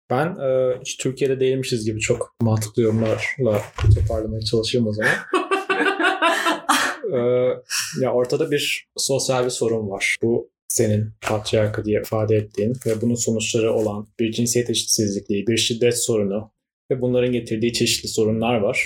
[0.09, 3.61] Ben e, hiç Türkiye'de değilmişiz gibi çok mantıklı yorumlarla
[3.95, 5.11] toparlamaya çalışayım o zaman.
[7.11, 7.17] E,
[8.01, 10.17] ya ortada bir sosyal bir sorun var.
[10.21, 16.03] Bu senin patriarka diye ifade ettiğin ve bunun sonuçları olan bir cinsiyet eşitsizliği, bir şiddet
[16.03, 16.51] sorunu
[16.91, 18.85] ve bunların getirdiği çeşitli sorunlar var.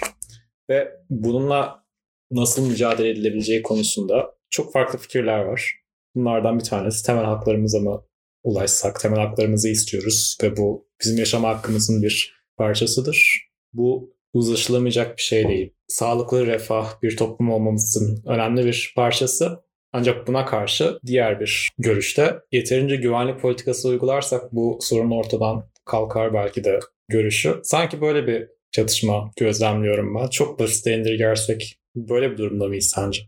[0.70, 1.86] Ve bununla
[2.32, 5.76] nasıl mücadele edilebileceği konusunda çok farklı fikirler var.
[6.16, 8.06] Bunlardan bir tanesi temel haklarımıza mı
[8.44, 13.50] ulaşsak, temel haklarımızı istiyoruz ve bu bizim yaşam hakkımızın bir parçasıdır.
[13.74, 15.74] Bu uzlaşılamayacak bir şey değil.
[15.88, 19.66] Sağlıklı refah bir toplum olmamızın önemli bir parçası.
[19.94, 26.64] Ancak buna karşı diğer bir görüşte yeterince güvenlik politikası uygularsak bu sorun ortadan kalkar belki
[26.64, 27.60] de görüşü.
[27.64, 30.28] Sanki böyle bir çatışma gözlemliyorum ben.
[30.28, 33.22] Çok basit indirgersek böyle bir durumda mıyız sence?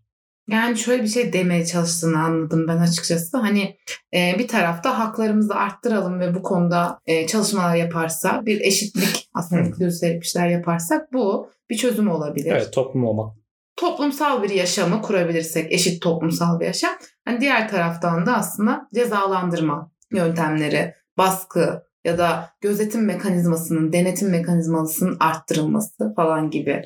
[0.49, 3.38] Yani şöyle bir şey demeye çalıştığını anladım ben açıkçası.
[3.38, 3.77] Hani
[4.13, 10.23] e, bir tarafta haklarımızı arttıralım ve bu konuda e, çalışmalar yaparsa bir eşitlik aslında inklusif
[10.23, 12.51] işler yaparsak bu bir çözüm olabilir.
[12.51, 13.38] Evet toplum olmak.
[13.75, 16.91] Toplumsal bir yaşamı kurabilirsek eşit toplumsal bir yaşam.
[17.25, 26.13] Hani diğer taraftan da aslında cezalandırma yöntemleri, baskı ya da gözetim mekanizmasının, denetim mekanizmasının arttırılması
[26.15, 26.82] falan gibi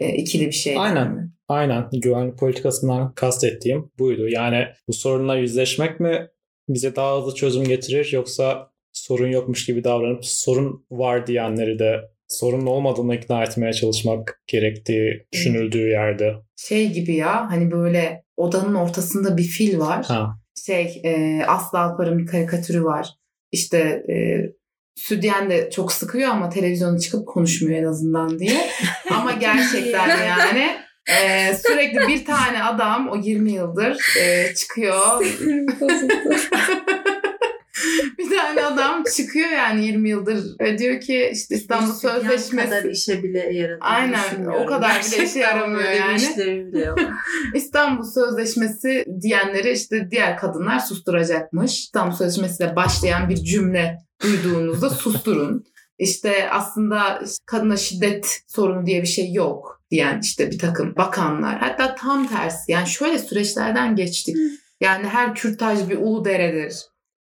[0.00, 0.78] e, ikili bir şey.
[0.78, 1.04] Aynen.
[1.04, 1.30] yani.
[1.48, 4.28] Aynen güvenlik politikasından kastettiğim buydu.
[4.28, 6.28] Yani bu sorunla yüzleşmek mi
[6.68, 12.66] bize daha hızlı çözüm getirir yoksa sorun yokmuş gibi davranıp sorun var diyenleri de sorunun
[12.66, 16.34] olmadığını ikna etmeye çalışmak gerektiği düşünüldüğü yerde.
[16.56, 20.04] Şey gibi ya hani böyle odanın ortasında bir fil var.
[20.04, 20.38] Ha.
[20.66, 23.08] Şey e, Aslı Alpar'ın bir karikatürü var.
[23.52, 24.16] İşte e,
[24.96, 28.70] Südyen de çok sıkıyor ama televizyona çıkıp konuşmuyor en azından diye.
[29.10, 30.76] ama gerçekten yani
[31.08, 35.24] e, sürekli bir tane adam o 20 yıldır e, çıkıyor.
[38.46, 42.84] Tane adam çıkıyor yani 20 yıldır ve diyor ki işte İstanbul Bir dünyanın Sözleşmesi kadar
[42.84, 46.16] işe bile yaradığını Aynen, o kadar bile işe yaramıyor yani.
[46.16, 46.98] işlevi bile yok.
[47.54, 51.72] İstanbul Sözleşmesi diyenleri işte diğer kadınlar susturacakmış.
[51.78, 55.64] İstanbul Sözleşmesi'yle başlayan bir cümle duyduğunuzda susturun.
[55.98, 61.58] İşte aslında kadına şiddet sorunu diye bir şey yok diyen işte bir takım bakanlar.
[61.58, 64.36] Hatta tam tersi yani şöyle süreçlerden geçtik.
[64.80, 66.74] Yani her kürtaj bir ulu deredir.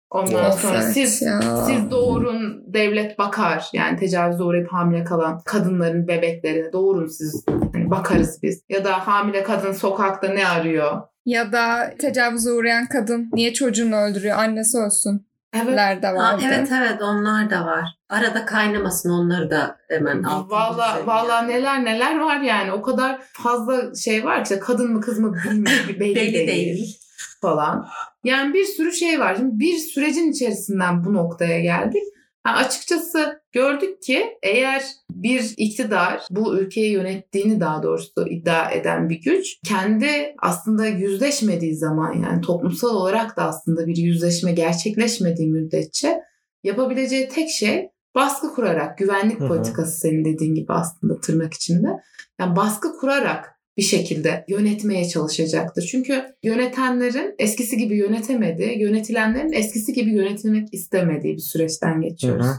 [0.09, 1.41] Ondan Of, sonra siz ya.
[1.65, 3.69] siz doğurun devlet bakar.
[3.73, 7.45] Yani tecavüze uğrayıp hamile kalan kadınların bebeklerine doğurun siz.
[7.73, 8.63] Hani bakarız biz.
[8.69, 11.01] Ya da hamile kadın sokakta ne arıyor?
[11.25, 14.37] Ya da tecavüze uğrayan kadın niye çocuğunu öldürüyor?
[14.37, 15.25] Annesi ölsün.
[15.63, 16.03] Evet.
[16.03, 16.43] de vardı.
[16.45, 17.89] evet evet onlar da var.
[18.09, 22.71] Arada kaynamasın onları da hemen Valla valla neler neler var yani.
[22.71, 26.99] O kadar fazla şey var ki kadın mı kız mı bilmiyor, belli, Belli değil, değil.
[27.45, 27.87] Falan.
[28.23, 29.35] Yani bir sürü şey var.
[29.35, 32.03] Şimdi bir sürecin içerisinden bu noktaya geldik.
[32.43, 39.21] Ha, açıkçası gördük ki eğer bir iktidar bu ülkeyi yönettiğini daha doğrusu iddia eden bir
[39.21, 46.21] güç kendi aslında yüzleşmediği zaman yani toplumsal olarak da aslında bir yüzleşme gerçekleşmediği müddetçe
[46.63, 51.87] yapabileceği tek şey baskı kurarak güvenlik politikası senin dediğin gibi aslında tırnak içinde
[52.39, 55.87] yani baskı kurarak bir şekilde yönetmeye çalışacaktır.
[55.91, 62.45] Çünkü yönetenlerin eskisi gibi yönetemediği, yönetilenlerin eskisi gibi yönetilmek istemediği bir süreçten geçiyoruz.
[62.45, 62.55] Hı hı.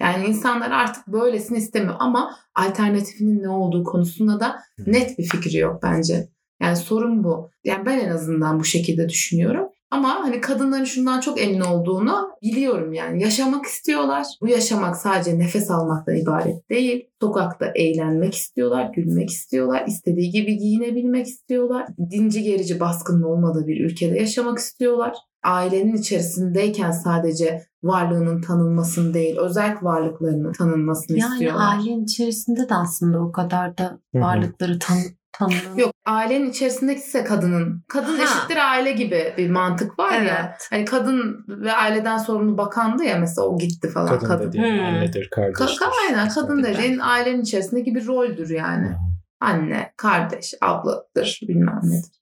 [0.00, 5.82] Yani insanlar artık böylesini istemiyor ama alternatifinin ne olduğu konusunda da net bir fikri yok
[5.82, 6.28] bence.
[6.62, 7.50] Yani sorun bu.
[7.64, 9.68] Yani ben en azından bu şekilde düşünüyorum.
[9.90, 13.22] Ama hani kadınların şundan çok emin olduğunu biliyorum yani.
[13.22, 14.26] Yaşamak istiyorlar.
[14.42, 17.04] Bu yaşamak sadece nefes almaktan ibaret değil.
[17.22, 21.86] Sokakta eğlenmek istiyorlar, gülmek istiyorlar, istediği gibi giyinebilmek istiyorlar.
[22.10, 25.14] Dinci gerici baskının olmadığı bir ülkede yaşamak istiyorlar.
[25.44, 31.64] Ailenin içerisindeyken sadece varlığının tanınmasını değil, özel varlıklarının tanınmasını Yani istiyorlar.
[31.72, 34.98] ailenin içerisinde de aslında o kadar da varlıkları tan
[35.32, 35.76] tanınıyor.
[35.78, 37.84] Yok ailenin içerisindeki ise kadının.
[37.88, 38.22] Kadın Ha.
[38.24, 40.48] eşittir aile gibi bir mantık var ya.
[40.50, 40.66] Evet.
[40.70, 44.08] Hani kadın ve aileden sorumlu bakandı ya mesela o gitti falan.
[44.08, 44.84] Kadın, Kadın, dediğin Hmm.
[44.84, 45.80] annedir, kardeştir.
[45.84, 46.76] Ka- aynen kadın dediğin.
[46.78, 48.86] dediğin ailenin içerisindeki bir roldür yani.
[48.86, 48.94] Hı.
[49.40, 52.12] Anne, kardeş, abladır bilmem nedir.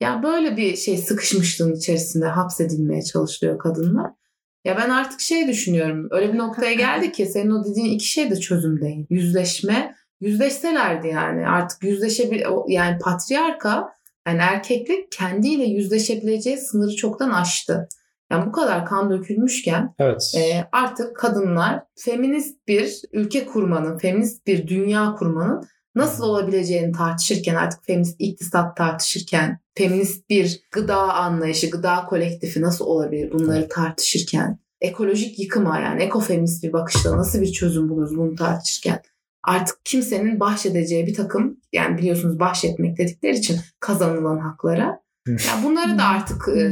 [0.00, 4.10] Ya böyle bir şey sıkışmışlığın içerisinde hapsedilmeye çalışılıyor kadınlar.
[4.64, 6.08] Ya ben artık şey düşünüyorum.
[6.10, 9.06] Öyle bir noktaya geldik ki senin o dediğin iki şey de çözüm değil.
[9.10, 9.94] Yüzleşme.
[10.24, 11.48] Yüzleşselerdi yani.
[11.48, 13.92] Artık yüzleşebil yani patriarka
[14.26, 17.88] yani erkeklik kendiyle yüzleşebileceği sınırı çoktan aştı.
[18.30, 20.32] Yani bu kadar kan dökülmüşken Evet.
[20.36, 27.84] e, artık kadınlar feminist bir ülke kurmanın, feminist bir dünya kurmanın nasıl olabileceğini tartışırken artık
[27.84, 35.80] feminist iktisat tartışırken, feminist bir gıda anlayışı, gıda kolektifi nasıl olabilir bunları tartışırken, ekolojik yıkıma
[35.80, 39.02] yani ekofeminist bir bakışla nasıl bir çözüm buluruz bunu tartışırken
[39.46, 46.04] artık kimsenin bahşedeceği bir takım yani biliyorsunuz bahşetmek dedikleri için kazanılan haklara yani bunları da
[46.04, 46.70] artık e,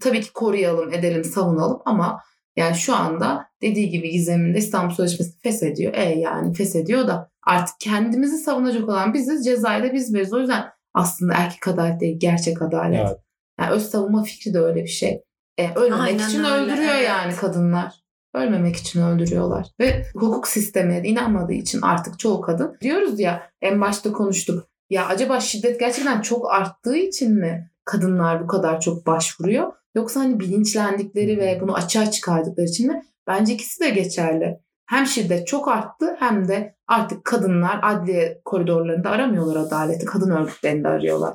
[0.00, 2.20] tabii ki koruyalım, edelim, savunalım ama
[2.56, 5.94] yani şu anda dediği gibi Gizem'in de İstanbul Sözleşmesi'ni feshediyor.
[5.94, 10.32] E yani feshediyor da artık kendimizi savunacak olan biziz, cezayı da biz veririz.
[10.32, 13.00] O yüzden aslında erkek adalet değil, gerçek adalet.
[13.00, 13.18] Evet.
[13.60, 15.22] Yani öz savunma fikri de öyle bir şey.
[15.58, 17.08] E, ölmemek Aynen için öyle, öldürüyor evet.
[17.08, 17.94] yani kadınlar.
[18.34, 19.66] Ölmemek için öldürüyorlar.
[19.80, 24.66] Ve hukuk sistemine inanmadığı için artık çoğu kadın diyoruz ya en başta konuştuk.
[24.90, 29.72] Ya acaba şiddet gerçekten çok arttığı için mi kadınlar bu kadar çok başvuruyor?
[29.94, 33.02] Yoksa hani bilinçlendikleri ve bunu açığa çıkardıkları için mi?
[33.26, 34.60] Bence ikisi de geçerli.
[34.86, 40.06] Hem şiddet çok arttı hem de artık kadınlar adliye koridorlarında aramıyorlar adaleti.
[40.06, 41.34] Kadın örgütlerinde arıyorlar.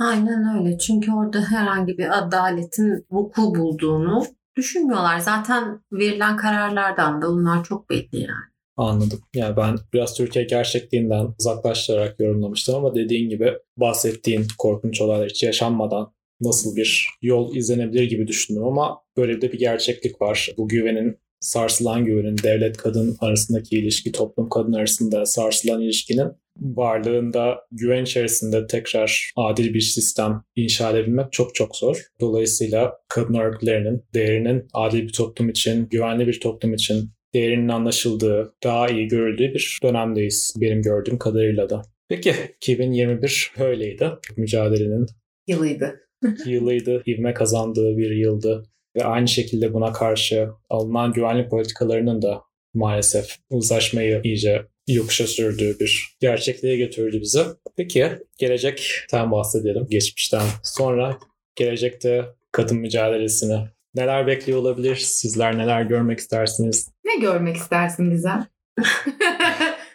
[0.00, 0.78] Aynen öyle.
[0.78, 4.24] Çünkü orada herhangi bir adaletin vuku bulduğunu
[4.56, 5.18] düşünmüyorlar.
[5.18, 8.46] Zaten verilen kararlardan da bunlar çok belli yani.
[8.76, 9.20] Anladım.
[9.34, 16.12] Yani ben biraz Türkiye gerçekliğinden uzaklaştırarak yorumlamıştım ama dediğin gibi bahsettiğin korkunç olaylar hiç yaşanmadan
[16.40, 20.50] nasıl bir yol izlenebilir gibi düşündüm ama böyle de bir gerçeklik var.
[20.56, 28.02] Bu güvenin sarsılan güvenin devlet kadın arasındaki ilişki, toplum kadın arasında sarsılan ilişkinin varlığında güven
[28.02, 32.02] içerisinde tekrar adil bir sistem inşa edebilmek çok çok zor.
[32.20, 38.88] Dolayısıyla kadın örgütlerinin değerinin adil bir toplum için, güvenli bir toplum için değerinin anlaşıldığı, daha
[38.88, 41.82] iyi görüldüğü bir dönemdeyiz benim gördüğüm kadarıyla da.
[42.08, 44.10] Peki 2021 öyleydi.
[44.36, 45.06] Mücadelenin
[45.46, 46.00] Yılıydı.
[46.46, 48.66] yılıydı, ivme kazandığı bir yıldı
[48.96, 52.42] ve aynı şekilde buna karşı alınan güvenlik politikalarının da
[52.74, 57.42] maalesef uzlaşmayı iyice yokuşa sürdüğü bir gerçekliğe götürdü bizi.
[57.76, 59.86] Peki gelecekten bahsedelim.
[59.90, 61.18] Geçmişten sonra
[61.54, 63.58] gelecekte kadın mücadelesini
[63.94, 64.96] neler bekliyor olabilir?
[64.96, 66.90] Sizler neler görmek istersiniz?
[67.04, 68.46] Ne görmek istersin Gizem?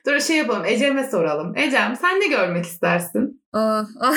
[0.08, 0.66] Dur şey yapalım.
[0.66, 1.58] Ecem'e soralım.
[1.58, 3.44] Ecem sen ne görmek istersin?
[3.54, 4.16] Ah, ah.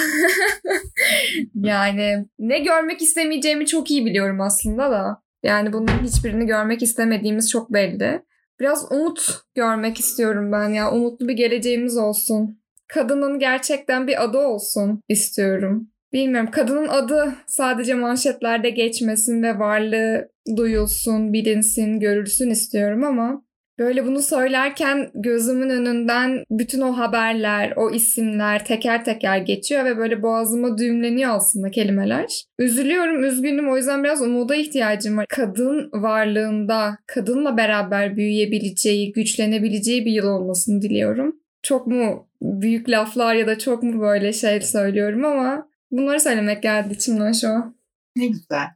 [1.54, 5.22] yani ne görmek istemeyeceğimi çok iyi biliyorum aslında da.
[5.42, 8.22] Yani bunun hiçbirini görmek istemediğimiz çok belli.
[8.61, 10.93] Biraz umut görmek istiyorum ben ya.
[10.93, 12.61] Umutlu bir geleceğimiz olsun.
[12.88, 15.90] Kadının gerçekten bir adı olsun istiyorum.
[16.12, 23.43] Bilmiyorum kadının adı sadece manşetlerde geçmesin ve varlığı duyulsun, bilinsin, görülsün istiyorum ama
[23.78, 30.22] Böyle bunu söylerken gözümün önünden bütün o haberler, o isimler teker teker geçiyor ve böyle
[30.22, 32.44] boğazıma düğümleniyor aslında kelimeler.
[32.58, 33.72] Üzülüyorum, üzgünüm.
[33.72, 35.26] O yüzden biraz umuda ihtiyacım var.
[35.28, 41.37] Kadın varlığında, kadınla beraber büyüyebileceği, güçlenebileceği bir yıl olmasını diliyorum.
[41.62, 46.94] Çok mu büyük laflar ya da çok mu böyle şey söylüyorum ama bunları söylemek geldi
[46.94, 47.76] içimden şu an.
[48.16, 48.66] Ne güzel.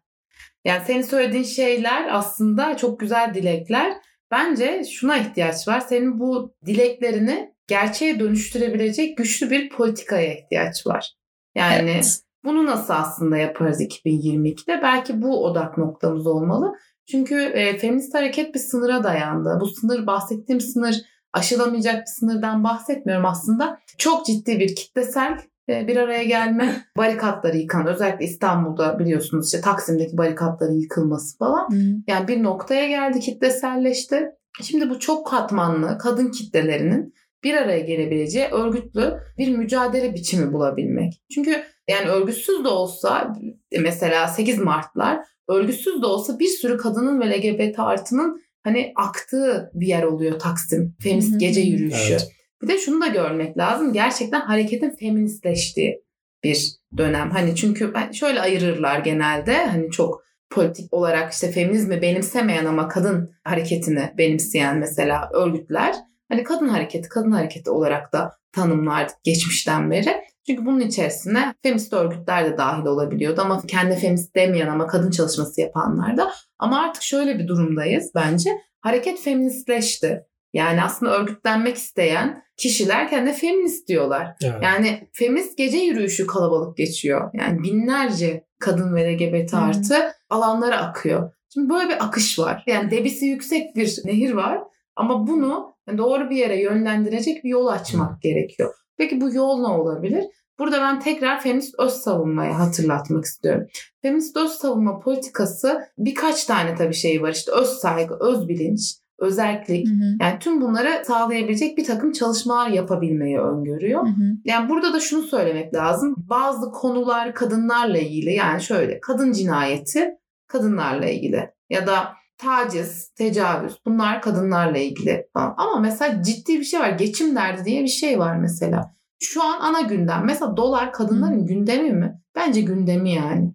[0.64, 3.92] Yani senin söylediğin şeyler aslında çok güzel dilekler.
[4.30, 5.80] Bence şuna ihtiyaç var.
[5.80, 11.14] Senin bu dileklerini gerçeğe dönüştürebilecek güçlü bir politikaya ihtiyaç var.
[11.54, 12.20] Yani Evet.
[12.44, 14.80] bunu nasıl aslında yaparız 2022'de?
[14.82, 16.72] Belki bu odak noktamız olmalı.
[17.10, 19.58] Çünkü e, feminist hareket bir sınıra dayandı.
[19.60, 20.96] Bu sınır bahsettiğim sınır
[21.32, 23.80] aşılamayacak bir sınırdan bahsetmiyorum aslında.
[23.98, 30.80] Çok ciddi bir kitlesel bir araya gelme, barikatları yıkan, özellikle İstanbul'da biliyorsunuz işte Taksim'deki barikatların
[30.80, 31.68] yıkılması falan.
[32.06, 34.30] Yani bir noktaya geldi, kitleselleşti.
[34.62, 41.22] Şimdi bu çok katmanlı kadın kitlelerinin bir araya gelebileceği örgütlü bir mücadele biçimi bulabilmek.
[41.34, 43.32] Çünkü yani örgütsüz de olsa
[43.80, 49.86] mesela 8 Mart'lar örgütsüz de olsa bir sürü kadının ve LGBT artının hani aktığı bir
[49.86, 50.96] yer oluyor Taksim.
[51.02, 52.12] Feminist gece yürüyüşü.
[52.12, 52.28] Evet.
[52.62, 53.92] Bir de şunu da görmek lazım.
[53.92, 56.02] Gerçekten hareketin feministleştiği
[56.44, 57.30] bir dönem.
[57.30, 59.66] Hani çünkü ben- şöyle ayırırlar genelde.
[59.66, 65.94] Hani çok politik olarak işte feminizmi benimsemeyen ama kadın hareketini benimseyen mesela örgütler.
[66.28, 70.16] Hani kadın hareketi, kadın hareketi olarak da tanımlardık geçmişten beri.
[70.46, 75.60] Çünkü bunun içerisine feminist örgütler de dahil olabiliyordu ama kendi feminist demeyen ama kadın çalışması
[75.60, 76.32] yapanlar da.
[76.58, 78.50] Ama artık şöyle bir durumdayız bence.
[78.80, 80.24] Hareket feministleşti.
[80.52, 84.36] Yani aslında örgütlenmek isteyen kişiler kendine feminist diyorlar.
[84.44, 84.62] Evet.
[84.62, 87.30] Yani feminist gece yürüyüşü kalabalık geçiyor.
[87.34, 91.32] Yani binlerce kadın ve LGBT artı alanlara akıyor.
[91.54, 92.64] Şimdi böyle bir akış var.
[92.66, 94.60] Yani debisi yüksek bir nehir var
[94.96, 98.74] ama bunu doğru bir yere yönlendirecek bir yol açmak gerekiyor.
[98.96, 100.24] Peki bu yol ne olabilir?
[100.58, 103.66] Burada ben tekrar feminist öz savunmayı hatırlatmak istiyorum.
[104.02, 107.32] Feminist öz savunma politikası birkaç tane tabii şey var.
[107.32, 109.88] İşte öz saygı, öz bilinç, özellik.
[109.88, 110.16] Hı hı.
[110.20, 114.02] Yani tüm bunları sağlayabilecek bir takım çalışmalar yapabilmeyi öngörüyor.
[114.02, 114.36] Hı hı.
[114.44, 116.14] Yani burada da şunu söylemek lazım.
[116.18, 120.10] Bazı konular kadınlarla ilgili yani şöyle kadın cinayeti
[120.46, 125.54] kadınlarla ilgili ya da taciz, tecavüz bunlar kadınlarla ilgili falan.
[125.56, 126.90] Ama mesela ciddi bir şey var.
[126.90, 128.94] Geçim derdi diye bir şey var mesela.
[129.20, 130.22] Şu an ana gündem.
[130.24, 132.20] Mesela dolar kadınların gündemi mi?
[132.34, 133.54] Bence gündemi yani.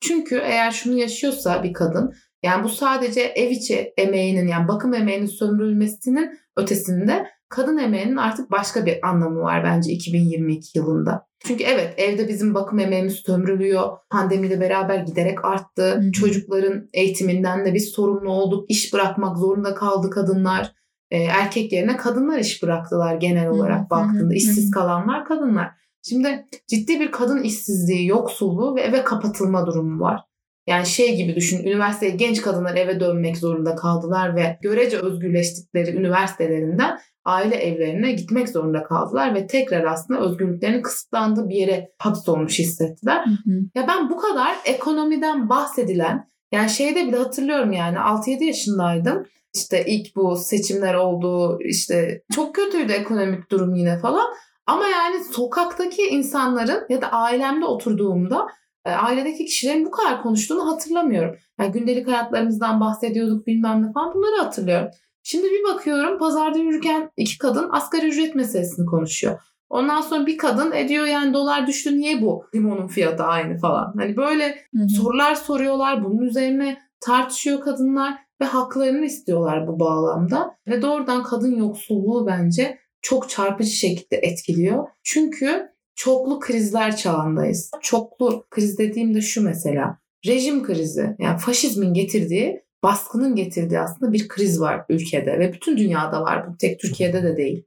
[0.00, 5.26] Çünkü eğer şunu yaşıyorsa bir kadın yani bu sadece ev içi emeğinin yani bakım emeğinin
[5.26, 11.26] sömürülmesinin ötesinde kadın emeğinin artık başka bir anlamı var bence 2022 yılında.
[11.46, 13.98] Çünkü evet evde bizim bakım emeğimiz sömürülüyor.
[14.10, 15.94] Pandemiyle beraber giderek arttı.
[15.94, 16.12] Hı.
[16.12, 18.70] Çocukların eğitiminden de biz sorumlu olduk.
[18.70, 20.72] İş bırakmak zorunda kaldı kadınlar.
[21.10, 24.30] Ee, erkek yerine kadınlar iş bıraktılar genel olarak hı, baktığında.
[24.30, 25.70] hı işsiz kalanlar kadınlar.
[26.08, 30.20] Şimdi ciddi bir kadın işsizliği, yoksulluğu ve eve kapatılma durumu var.
[30.66, 36.98] Yani şey gibi düşün, üniversiteye genç kadınlar eve dönmek zorunda kaldılar ve görece özgürleştikleri üniversitelerinden
[37.24, 43.24] aile evlerine gitmek zorunda kaldılar ve tekrar aslında özgürlüklerinin kısıtlandığı bir yere hapsolmuş hissettiler.
[43.26, 43.60] Hı hı.
[43.74, 49.26] Ya ben bu kadar ekonomiden bahsedilen yani şeyde bile hatırlıyorum yani 6-7 yaşındaydım.
[49.54, 54.26] İşte ilk bu seçimler oldu işte çok kötüydü ekonomik durum yine falan.
[54.66, 58.46] Ama yani sokaktaki insanların ya da ailemde oturduğumda
[58.84, 61.36] ailedeki kişilerin bu kadar konuştuğunu hatırlamıyorum.
[61.60, 64.88] Yani gündelik hayatlarımızdan bahsediyorduk bilmem ne falan bunları hatırlıyorum.
[65.22, 69.40] Şimdi bir bakıyorum pazarda yürürken iki kadın asgari ücret meselesini konuşuyor.
[69.70, 73.94] Ondan sonra bir kadın ediyor yani dolar düştü niye bu limonun fiyatı aynı falan.
[73.98, 74.88] Hani böyle Hı hı.
[74.88, 80.56] sorular soruyorlar bunun üzerine tartışıyor kadınlar ve haklarını istiyorlar bu bağlamda.
[80.66, 84.88] Ve doğrudan kadın yoksulluğu bence çok çarpıcı şekilde etkiliyor.
[85.02, 87.70] Çünkü çoklu krizler çağındayız.
[87.82, 94.60] Çoklu kriz dediğimde şu mesela rejim krizi yani faşizmin getirdiği baskının getirdiği aslında bir kriz
[94.60, 97.64] var ülkede ve bütün dünyada var bu tek Türkiye'de de değil.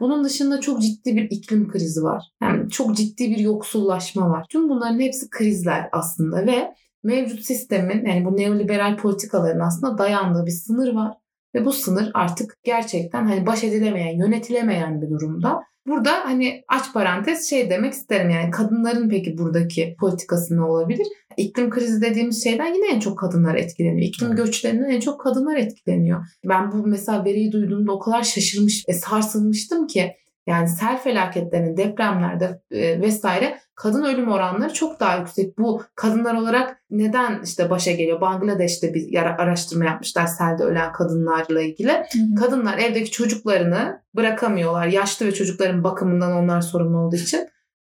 [0.00, 2.24] Bunun dışında çok ciddi bir iklim krizi var.
[2.42, 4.46] Yani çok ciddi bir yoksullaşma var.
[4.50, 10.50] Tüm bunların hepsi krizler aslında ve mevcut sistemin yani bu neoliberal politikaların aslında dayandığı bir
[10.50, 11.14] sınır var.
[11.54, 15.60] Ve bu sınır artık gerçekten hani baş edilemeyen, yönetilemeyen bir durumda.
[15.86, 21.06] Burada hani aç parantez şey demek isterim yani kadınların peki buradaki politikası ne olabilir?
[21.36, 24.08] İklim krizi dediğimiz şeyden yine en çok kadınlar etkileniyor.
[24.08, 24.38] İklim Evet.
[24.38, 26.26] göçlerinden en çok kadınlar etkileniyor.
[26.48, 30.12] Ben bu mesela veriyi duyduğumda o kadar şaşırmış ve sarsılmıştım ki
[30.46, 35.58] yani sel felaketlerinin depremlerde e, vesaire kadın ölüm oranları çok daha yüksek.
[35.58, 38.20] Bu kadınlar olarak neden işte başa geliyor?
[38.20, 41.92] Bangladeş'te bir araştırma yapmışlar selde ölen kadınlarla ilgili.
[41.92, 42.34] Hı hı.
[42.40, 44.86] Kadınlar evdeki çocuklarını bırakamıyorlar.
[44.86, 47.48] Yaşlı ve çocukların bakımından onlar sorumlu olduğu için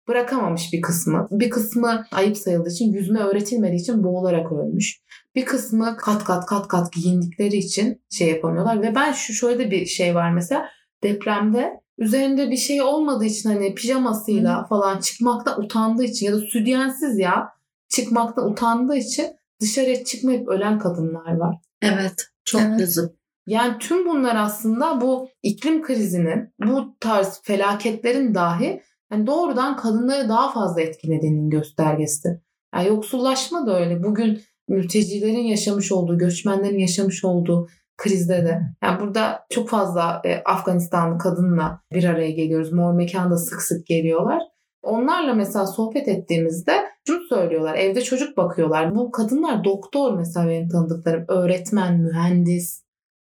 [0.08, 1.28] bırakamamış bir kısmı.
[1.32, 5.02] Bir kısmı ayıp sayıldığı için, yüzme öğretilmediği için boğularak ölmüş.
[5.36, 8.82] Bir kısmı kat kat kat kat giyindikleri için şey yapamıyorlar.
[8.82, 10.66] Ve ben şu şöyle bir şey var mesela
[11.04, 17.20] depremde üzerinde bir şey olmadığı için hani pijamasıyla falan çıkmakta utandığı için ya da sütyensiz
[17.20, 17.50] ya
[17.90, 19.28] çıkmakta utandığı için
[19.62, 21.56] dışarıya çıkmayıp ölen kadınlar var.
[21.82, 22.14] Evet.
[22.46, 22.80] Çok Evet.
[22.80, 23.16] yazık.
[23.48, 30.52] Yani tüm bunlar aslında bu iklim krizinin, bu tarz felaketlerin dahi yani doğrudan kadınları daha
[30.52, 32.42] fazla etkilediğinin göstergesi.
[32.76, 34.04] Yani yoksullaşma da öyle.
[34.04, 37.68] Bugün mültecilerin yaşamış olduğu, göçmenlerin yaşamış olduğu
[38.04, 38.62] krizde de.
[38.84, 42.72] Yani burada çok fazla e, Afganistanlı kadınla bir araya geliyoruz.
[42.72, 44.42] Mor mekanda sık sık geliyorlar.
[44.84, 46.74] Onlarla mesela sohbet ettiğimizde
[47.08, 47.76] şunu söylüyorlar.
[47.76, 48.96] Evde çocuk bakıyorlar.
[48.96, 51.26] Bu kadınlar doktor mesela benim tanıdıklarım.
[51.28, 52.84] Öğretmen, mühendis.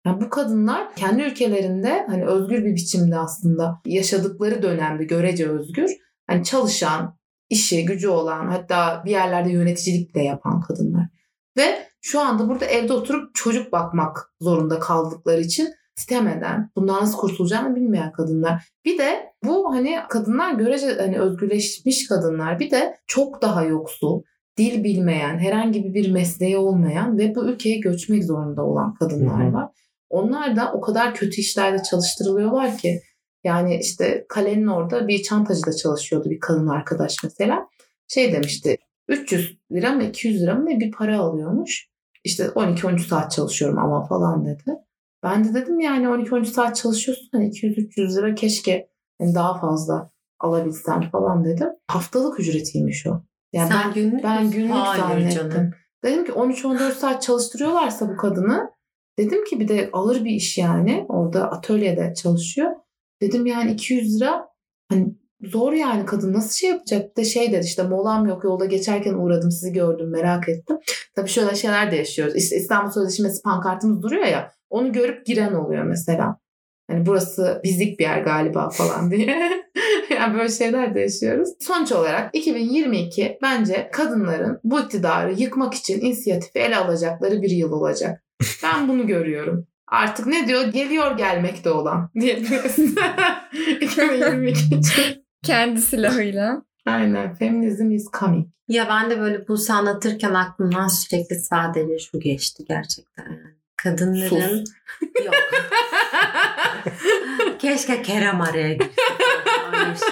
[0.06, 5.92] Yani bu kadınlar kendi ülkelerinde hani özgür bir biçimde aslında yaşadıkları dönemde görece özgür.
[6.28, 7.18] Hani çalışan,
[7.50, 11.08] işi, gücü olan hatta bir yerlerde yöneticilik de yapan kadınlar.
[11.58, 17.76] Ve şu anda burada evde oturup çocuk bakmak zorunda kaldıkları için istemeden bundan nasıl kurtulacağını
[17.76, 18.70] bilmeyen kadınlar.
[18.86, 24.22] Bir de bu hani kadınlar görece hani özgürleşmiş kadınlar bir de çok daha yoksul,
[24.58, 29.72] dil bilmeyen, herhangi bir mesleği olmayan ve bu ülkeye göçmek zorunda olan kadınlar var.
[30.10, 33.02] Onlar da o kadar kötü işlerde çalıştırılıyorlar ki
[33.44, 37.68] yani işte kalenin orada bir çantacıda çalışıyordu bir kadın arkadaş mesela.
[38.08, 38.78] Şey demişti
[39.08, 41.90] 300 lira mı 200 lira mı ne bir para alıyormuş.
[42.24, 44.76] İşte 12-13 saat çalışıyorum ama falan dedi.
[45.24, 48.90] Ben de dedim yani 12-13 saat çalışıyorsun hani 200-300 lira keşke
[49.22, 51.68] hani daha fazla alabilsem falan dedim.
[51.88, 53.24] Haftalık ücretiymiş o.
[53.54, 55.50] Yani Sen ben, günlük ben günlük Hayır zannettim.
[55.50, 55.72] canım.
[56.04, 58.70] Dedim ki 13-14 saat çalıştırıyorlarsa bu kadını
[59.20, 62.72] dedim ki bir de alır bir iş yani orada atölyede çalışıyor.
[63.22, 64.50] Dedim yani 200 lira
[64.90, 67.18] hani zor yani kadın nasıl şey yapacak?
[67.18, 70.78] De şey dedi işte molam yok yolda geçerken uğradım sizi gördüm merak ettim.
[71.16, 72.36] Tabii şöyle şeyler de yaşıyoruz.
[72.36, 76.38] İşte İstanbul Sözleşmesi pankartımız duruyor ya onu görüp giren oluyor mesela.
[76.92, 79.66] Hani burası bizlik bir yer galiba falan diye.
[80.10, 81.50] yani böyle şeyler de yaşıyoruz.
[81.60, 88.24] Sonuç olarak 2022 bence kadınların bu iktidarı yıkmak için inisiyatifi ele alacakları bir yıl olacak.
[88.64, 89.68] Ben bunu görüyorum.
[89.88, 90.64] Artık ne diyor?
[90.66, 92.78] Geliyor gelmekte olan diyebiliriz.
[93.82, 95.25] 2022 için.
[95.46, 96.64] Kendi silahıyla.
[96.86, 97.36] Aynen.
[97.36, 98.48] Feminism is coming.
[98.68, 103.24] Ya ben de böyle bu anlatırken aklımdan sürekli sadece şu geçti gerçekten.
[103.24, 103.56] Yani.
[103.78, 104.66] Kadınların...
[105.26, 105.36] Yok.
[107.60, 108.78] Keşke Kerem araya.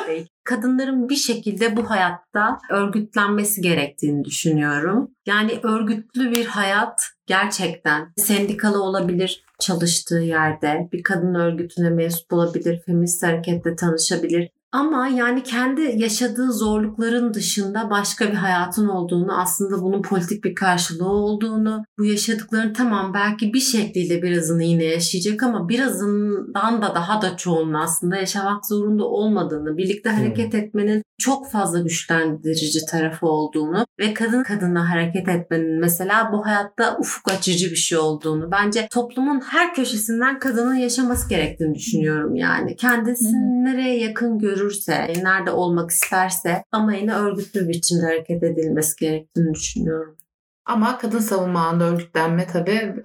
[0.08, 5.12] Öyle Kadınların bir şekilde bu hayatta örgütlenmesi gerektiğini düşünüyorum.
[5.26, 13.24] Yani örgütlü bir hayat gerçekten sendikalı olabilir çalıştığı yerde, bir kadın örgütüne mensup olabilir, feminist
[13.24, 14.50] harekette tanışabilir.
[14.74, 21.10] Ama yani kendi yaşadığı zorlukların dışında başka bir hayatın olduğunu, aslında bunun politik bir karşılığı
[21.10, 27.38] olduğunu, bu yaşadıkların tamam belki bir şekliyle birazını yine yaşayacak ama birazından da daha da
[27.38, 30.18] çoğunun aslında yaşamak zorunda olmadığını, birlikte hmm.
[30.18, 36.98] hareket etmenin çok fazla güçlendirici tarafı olduğunu ve kadın kadına hareket etmenin mesela bu hayatta
[37.00, 42.76] ufuk açıcı bir şey olduğunu, bence toplumun her köşesinden kadının yaşaması gerektiğini düşünüyorum yani.
[42.76, 49.54] Kendisini nereye yakın görür görürse, nerede olmak isterse ama yine örgütlü biçimde hareket edilmesi gerektiğini
[49.54, 50.18] düşünüyorum.
[50.66, 52.96] Ama kadın savunma ağında örgütlenme tabii.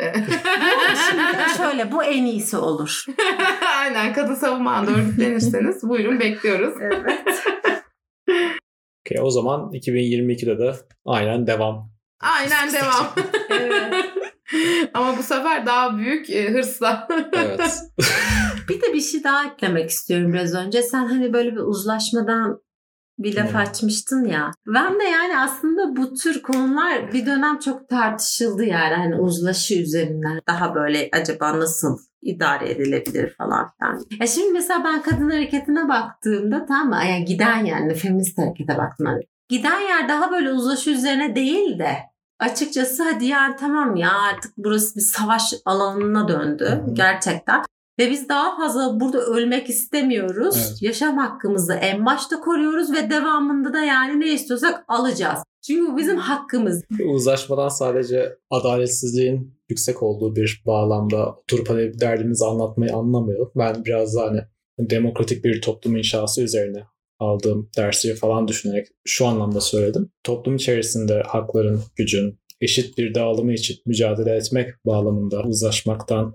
[1.11, 3.05] Şimdi şöyle bu en iyisi olur.
[3.81, 6.75] Aynen kadın savunma ağında örgütlenirseniz buyurun bekliyoruz.
[6.81, 7.45] Evet.
[9.07, 10.75] Okay, o zaman 2022'de de
[11.05, 11.91] aynen devam.
[12.21, 13.15] Aynen devam.
[13.51, 13.95] evet.
[14.95, 17.09] Ama bu sefer daha büyük e, hırsla.
[17.33, 17.61] evet.
[18.69, 20.83] bir de bir şey daha eklemek istiyorum biraz önce.
[20.83, 22.63] Sen hani böyle bir uzlaşmadan
[23.19, 23.57] bir laf evet.
[23.57, 24.51] açmıştın ya.
[24.67, 30.41] Ben de yani aslında bu tür konular bir dönem çok tartışıldı yani hani uzlaşı üzerinden.
[30.49, 34.05] Daha böyle acaba nasıl idare edilebilir falan filan.
[34.21, 37.09] Ya şimdi mesela ben kadın hareketine baktığımda tamam mı?
[37.09, 39.07] Yani giden yani feminist harekete baktım.
[39.07, 41.97] Hani giden yer daha böyle uzlaşı üzerine değil de
[42.39, 47.63] açıkçası hadi yani tamam ya artık burası bir savaş alanına döndü gerçekten.
[47.99, 50.57] Ve biz daha fazla burada ölmek istemiyoruz.
[50.59, 50.83] Evet.
[50.83, 55.39] Yaşam hakkımızı en başta koruyoruz ve devamında da yani ne istiyorsak alacağız.
[55.67, 56.85] Çünkü bu bizim hakkımız.
[57.05, 63.51] Uzlaşmadan sadece adaletsizliğin yüksek olduğu bir bağlamda oturup hani derdimizi anlatmayı anlamayalım.
[63.57, 64.41] Ben biraz daha hani
[64.79, 66.85] demokratik bir toplum inşası üzerine
[67.19, 70.11] aldığım dersleri falan düşünerek şu anlamda söyledim.
[70.25, 76.35] Toplum içerisinde hakların, gücün eşit bir dağılımı için mücadele etmek bağlamında uzlaşmaktan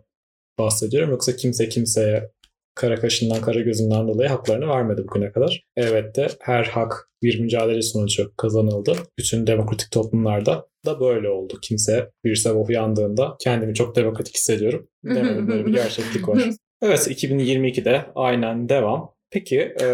[0.59, 1.11] bahsediyorum.
[1.11, 2.29] Yoksa kimse kimseye
[2.75, 5.63] kara kaşından kara gözünden dolayı haklarını vermedi bugüne kadar.
[5.75, 8.95] Evet de her hak bir mücadele sonucu kazanıldı.
[9.19, 11.59] Bütün demokratik toplumlarda da böyle oldu.
[11.61, 14.87] Kimse bir sabah uyandığında kendimi çok demokratik hissediyorum.
[15.05, 16.43] Demedim böyle bir gerçeklik var.
[16.85, 19.13] Evet 2022'de aynen devam.
[19.31, 19.85] Peki ee,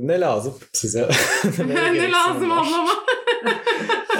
[0.00, 1.00] ne lazım size?
[1.66, 2.90] ne lazım ablama?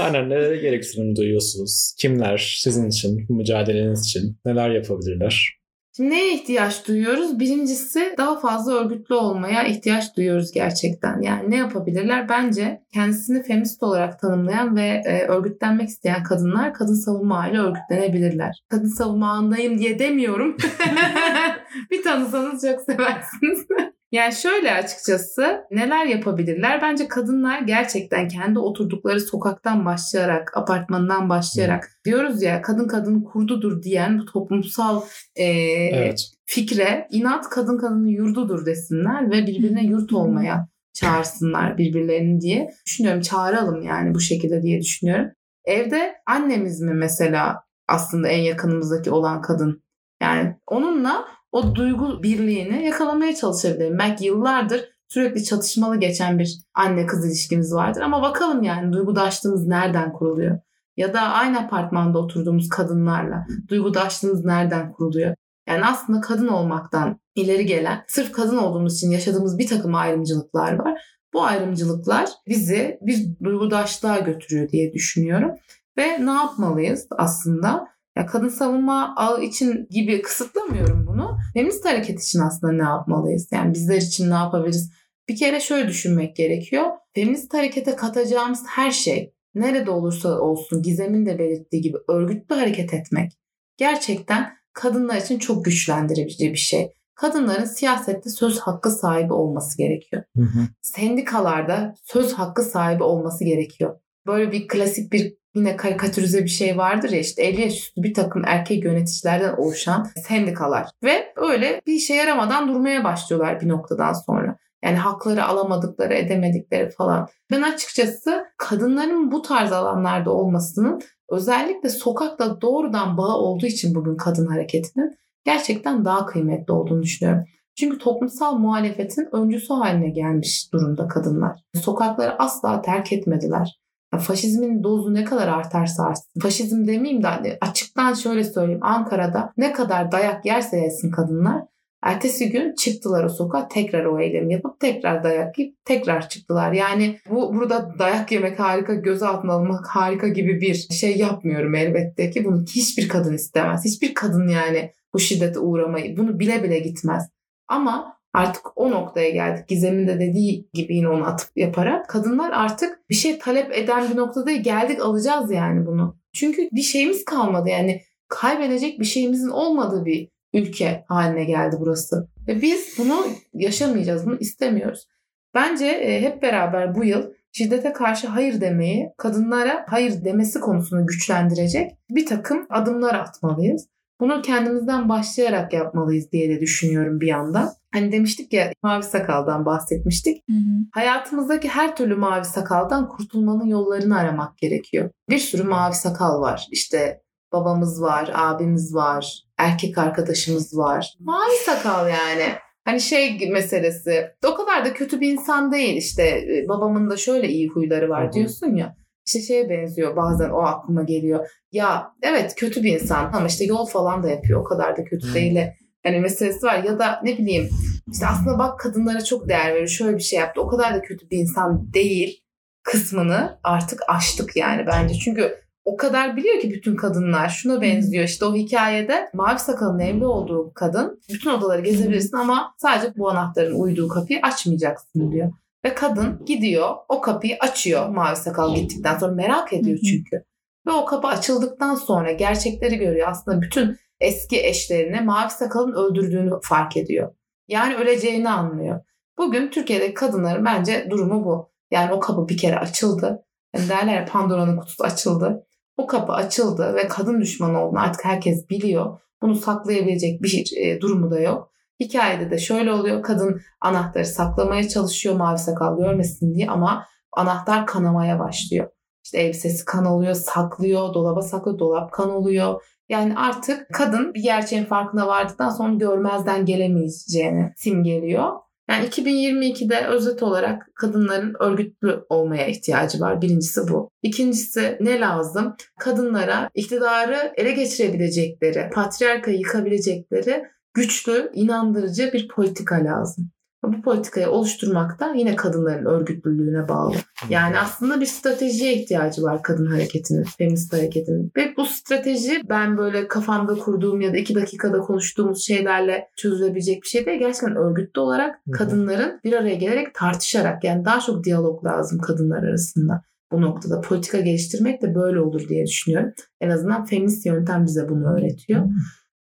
[0.03, 1.95] Aynen nelere gereksinim duyuyorsunuz?
[1.99, 5.63] Kimler sizin için, mücadeleniz için neler yapabilirler?
[5.97, 7.41] Şimdi neye ihtiyaç duyuyoruz?
[7.41, 11.21] Birincisi daha fazla örgütlü olmaya ihtiyaç duyuyoruz gerçekten.
[11.21, 12.29] Yani ne yapabilirler?
[12.29, 18.63] Bence kendisini feminist olarak tanımlayan ve e, örgütlenmek isteyen kadınlar kadın savunma ağıyla örgütlenebilirler.
[18.69, 20.57] Kadın savunma ağındayım diye demiyorum.
[21.91, 23.67] bir tanısanız çok seversiniz.
[24.13, 26.83] Yani şöyle açıkçası neler yapabilirler?
[26.83, 34.19] Bence kadınlar gerçekten kendi oturdukları sokaktan başlayarak, apartmandan başlayarak diyoruz ya kadın kadın kurdudur diyen
[34.19, 35.03] bu toplumsal
[35.37, 36.31] e, evet.
[36.45, 43.21] fikre inat kadın kadının yurdudur desinler ve birbirine yurt olmaya çağırsınlar birbirlerini diye düşünüyorum.
[43.21, 45.31] Çağıralım yani bu şekilde diye düşünüyorum.
[45.65, 49.83] Evde annemiz mi mesela aslında en yakınımızdaki olan kadın?
[50.23, 53.99] Yani onunla o duygu birliğini yakalamaya çalışabilirim.
[53.99, 60.13] Belki yıllardır sürekli çatışmalı geçen bir anne kız ilişkimiz vardır ama bakalım yani duygudaşlığımız nereden
[60.13, 60.59] kuruluyor?
[60.97, 65.35] Ya da aynı apartmanda oturduğumuz kadınlarla duygudaşlığımız nereden kuruluyor?
[65.69, 71.03] Yani aslında kadın olmaktan ileri gelen, sırf kadın olduğumuz için yaşadığımız bir takım ayrımcılıklar var.
[71.33, 75.51] Bu ayrımcılıklar bizi bir duygudaşlığa götürüyor diye düşünüyorum.
[75.99, 77.92] Ve ne yapmalıyız aslında?
[78.17, 81.39] Ya kadın savunma ağı için gibi kısıtlamıyorum bunu.
[81.55, 83.49] Feminist hareket için aslında ne yapmalıyız?
[83.53, 84.93] Yani bizler için ne yapabiliriz?
[85.29, 86.85] Bir kere şöyle düşünmek gerekiyor.
[87.15, 93.33] Feminist harekete katacağımız her şey nerede olursa olsun Gizem'in de belirttiği gibi örgütlü hareket etmek
[93.77, 96.93] gerçekten kadınlar için çok güçlendirici bir şey.
[97.15, 100.23] kadınların siyasette söz hakkı sahibi olması gerekiyor.
[100.37, 100.69] Hı hı.
[100.81, 104.01] Sendikalarda söz hakkı sahibi olması gerekiyor.
[104.27, 108.15] Böyle bir klasik bir yine karikatürize bir şey vardır ya işte 50 yaş üstü bir
[108.15, 110.91] takım erkek yöneticilerden oluşan sendikalar.
[111.03, 114.57] Ve öyle bir işe yaramadan durmaya başlıyorlar bir noktadan sonra.
[114.85, 117.29] Yani hakları alamadıkları, edemedikleri falan.
[117.51, 121.01] Ben açıkçası kadınların bu tarz alanlarda olmasının
[121.31, 127.45] özellikle sokakla doğrudan bağı olduğu için bugün kadın hareketinin gerçekten daha kıymetli olduğunu düşünüyorum.
[127.75, 131.61] Çünkü toplumsal muhalefetin öncüsü haline gelmiş durumda kadınlar.
[131.75, 133.82] Sokakları asla terk etmediler.
[134.19, 136.41] Faşizmin dozu ne kadar artarsa artsın.
[136.41, 138.83] Faşizm demeyeyim de hani açıktan şöyle söyleyeyim.
[138.83, 141.63] Ankara'da ne kadar dayak yerse yesin kadınlar.
[142.03, 146.73] Ertesi gün çıktılar o sokağa tekrar o eylemi yapıp tekrar dayak yiyip tekrar çıktılar.
[146.73, 152.31] Yani bu burada dayak yemek harika, göz altına almak harika gibi bir şey yapmıyorum elbette
[152.31, 152.45] ki.
[152.45, 153.85] Bunu hiçbir kadın istemez.
[153.85, 157.29] Hiçbir kadın yani bu şiddete uğramayı bunu bile bile gitmez.
[157.69, 159.69] Ama artık o noktaya geldik.
[159.69, 164.17] Gizem'in de dediği gibi yine onu atıp yaparak kadınlar artık bir şey talep eden bir
[164.17, 166.17] noktada geldik alacağız yani bunu.
[166.33, 172.29] Çünkü bir şeyimiz kalmadı yani kaybedecek bir şeyimizin olmadığı bir ülke haline geldi burası.
[172.49, 175.07] Ve biz bunu yaşamayacağız, bunu istemiyoruz.
[175.55, 181.91] Bence e, hep beraber bu yıl şiddete karşı hayır demeyi, kadınlara hayır demesi konusunu güçlendirecek
[182.11, 183.89] bir takım adımlar atmalıyız.
[184.23, 187.71] Bunu kendimizden başlayarak yapmalıyız diye de düşünüyorum bir yandan.
[187.93, 190.43] Hani demiştik ya mavi sakaldan bahsetmiştik.
[190.51, 190.85] Hı hı.
[190.93, 195.11] Hayatımızdaki her türlü mavi sakaldan kurtulmanın yollarını aramak gerekiyor.
[195.31, 196.67] Bir sürü mavi sakal var.
[196.71, 201.15] İşte babamız var, abimiz var, erkek arkadaşımız var.
[201.21, 202.53] Mavi sakal yani.
[202.85, 204.27] Hani şey meselesi.
[204.47, 206.23] O kadar da kötü bir insan değil işte.
[206.23, 208.97] e, Babamın da şöyle iyi huyları var diyorsun ya.
[209.27, 211.49] İşte şeye benziyor bazen o aklıma geliyor.
[211.73, 214.61] Ya evet kötü bir insan ama işte yol falan da yapıyor.
[214.61, 215.59] O kadar da kötü değil.
[216.03, 217.69] Hani meselesi var ya da ne bileyim
[218.13, 219.89] işte aslında bak kadınlara çok değer veriyor.
[219.89, 220.61] Şöyle bir şey yaptı.
[220.61, 222.43] O kadar da kötü bir insan değil
[222.83, 225.15] kısmını artık aştık yani bence.
[225.15, 228.25] Çünkü o kadar biliyor ki bütün kadınlar şuna benziyor.
[228.25, 233.81] İşte o hikayede mavi sakalın evli olduğu kadın bütün odaları gezebilirsin ama sadece bu anahtarın
[233.81, 235.53] uyduğu kapıyı açmayacaksın diyor.
[235.85, 240.45] Ve kadın gidiyor o kapıyı açıyor mavi sakal gittikten sonra merak ediyor çünkü.
[240.87, 243.29] Ve o kapı açıldıktan sonra gerçekleri görüyor.
[243.29, 247.35] Aslında bütün eski eşlerini mavi sakalın öldürdüğünü fark ediyor.
[247.69, 249.01] Yani öleceğini anlıyor.
[249.39, 251.73] Bugün Türkiye'deki kadınların bence durumu bu.
[251.91, 253.45] Yani o kapı bir kere açıldı.
[253.75, 255.67] Yani derler ya Pandora'nın kutusu açıldı.
[255.97, 259.21] O kapı açıldı ve kadın düşmanı olduğunu artık herkes biliyor.
[259.43, 261.72] Bunu saklayabilecek bir e, durumu da yok.
[262.03, 263.23] Hikayede de şöyle oluyor.
[263.23, 268.89] Kadın anahtarı saklamaya çalışıyor mavi sakal görmesin diye ama anahtar kanamaya başlıyor.
[269.25, 272.83] İşte elbisesi kan oluyor, saklıyor, dolaba saklıyor, dolap kan oluyor.
[273.09, 278.53] Yani artık kadın bir gerçeğin farkına vardıktan sonra görmezden gelemeyeceğini simgeliyor.
[278.91, 283.43] Yani 2022'de özet olarak kadınların örgütlü olmaya ihtiyacı var.
[283.43, 284.11] Birincisi bu.
[284.23, 285.77] İkincisi ne lazım?
[285.99, 290.65] Kadınlara iktidarı ele geçirebilecekleri, patriarkayı yıkabilecekleri
[290.95, 293.51] güçlü, inandırıcı bir politika lazım.
[293.85, 297.15] Bu politikayı oluşturmak da yine kadınların örgütlülüğüne bağlı.
[297.49, 301.53] Yani aslında bir stratejiye ihtiyacı var kadın hareketinin, feminist hareketinin.
[301.57, 307.09] Ve bu strateji ben böyle kafamda kurduğum ya da iki dakikada konuştuğumuz şeylerle çözülebilecek bir
[307.09, 307.39] şey değil.
[307.39, 313.23] Gerçekten örgütlü olarak kadınların bir araya gelerek tartışarak yani daha çok diyalog lazım kadınlar arasında.
[313.53, 316.33] Bu noktada politika geliştirmek de böyle olur diye düşünüyorum.
[316.61, 318.85] En azından feminist yöntem bize bunu öğretiyor.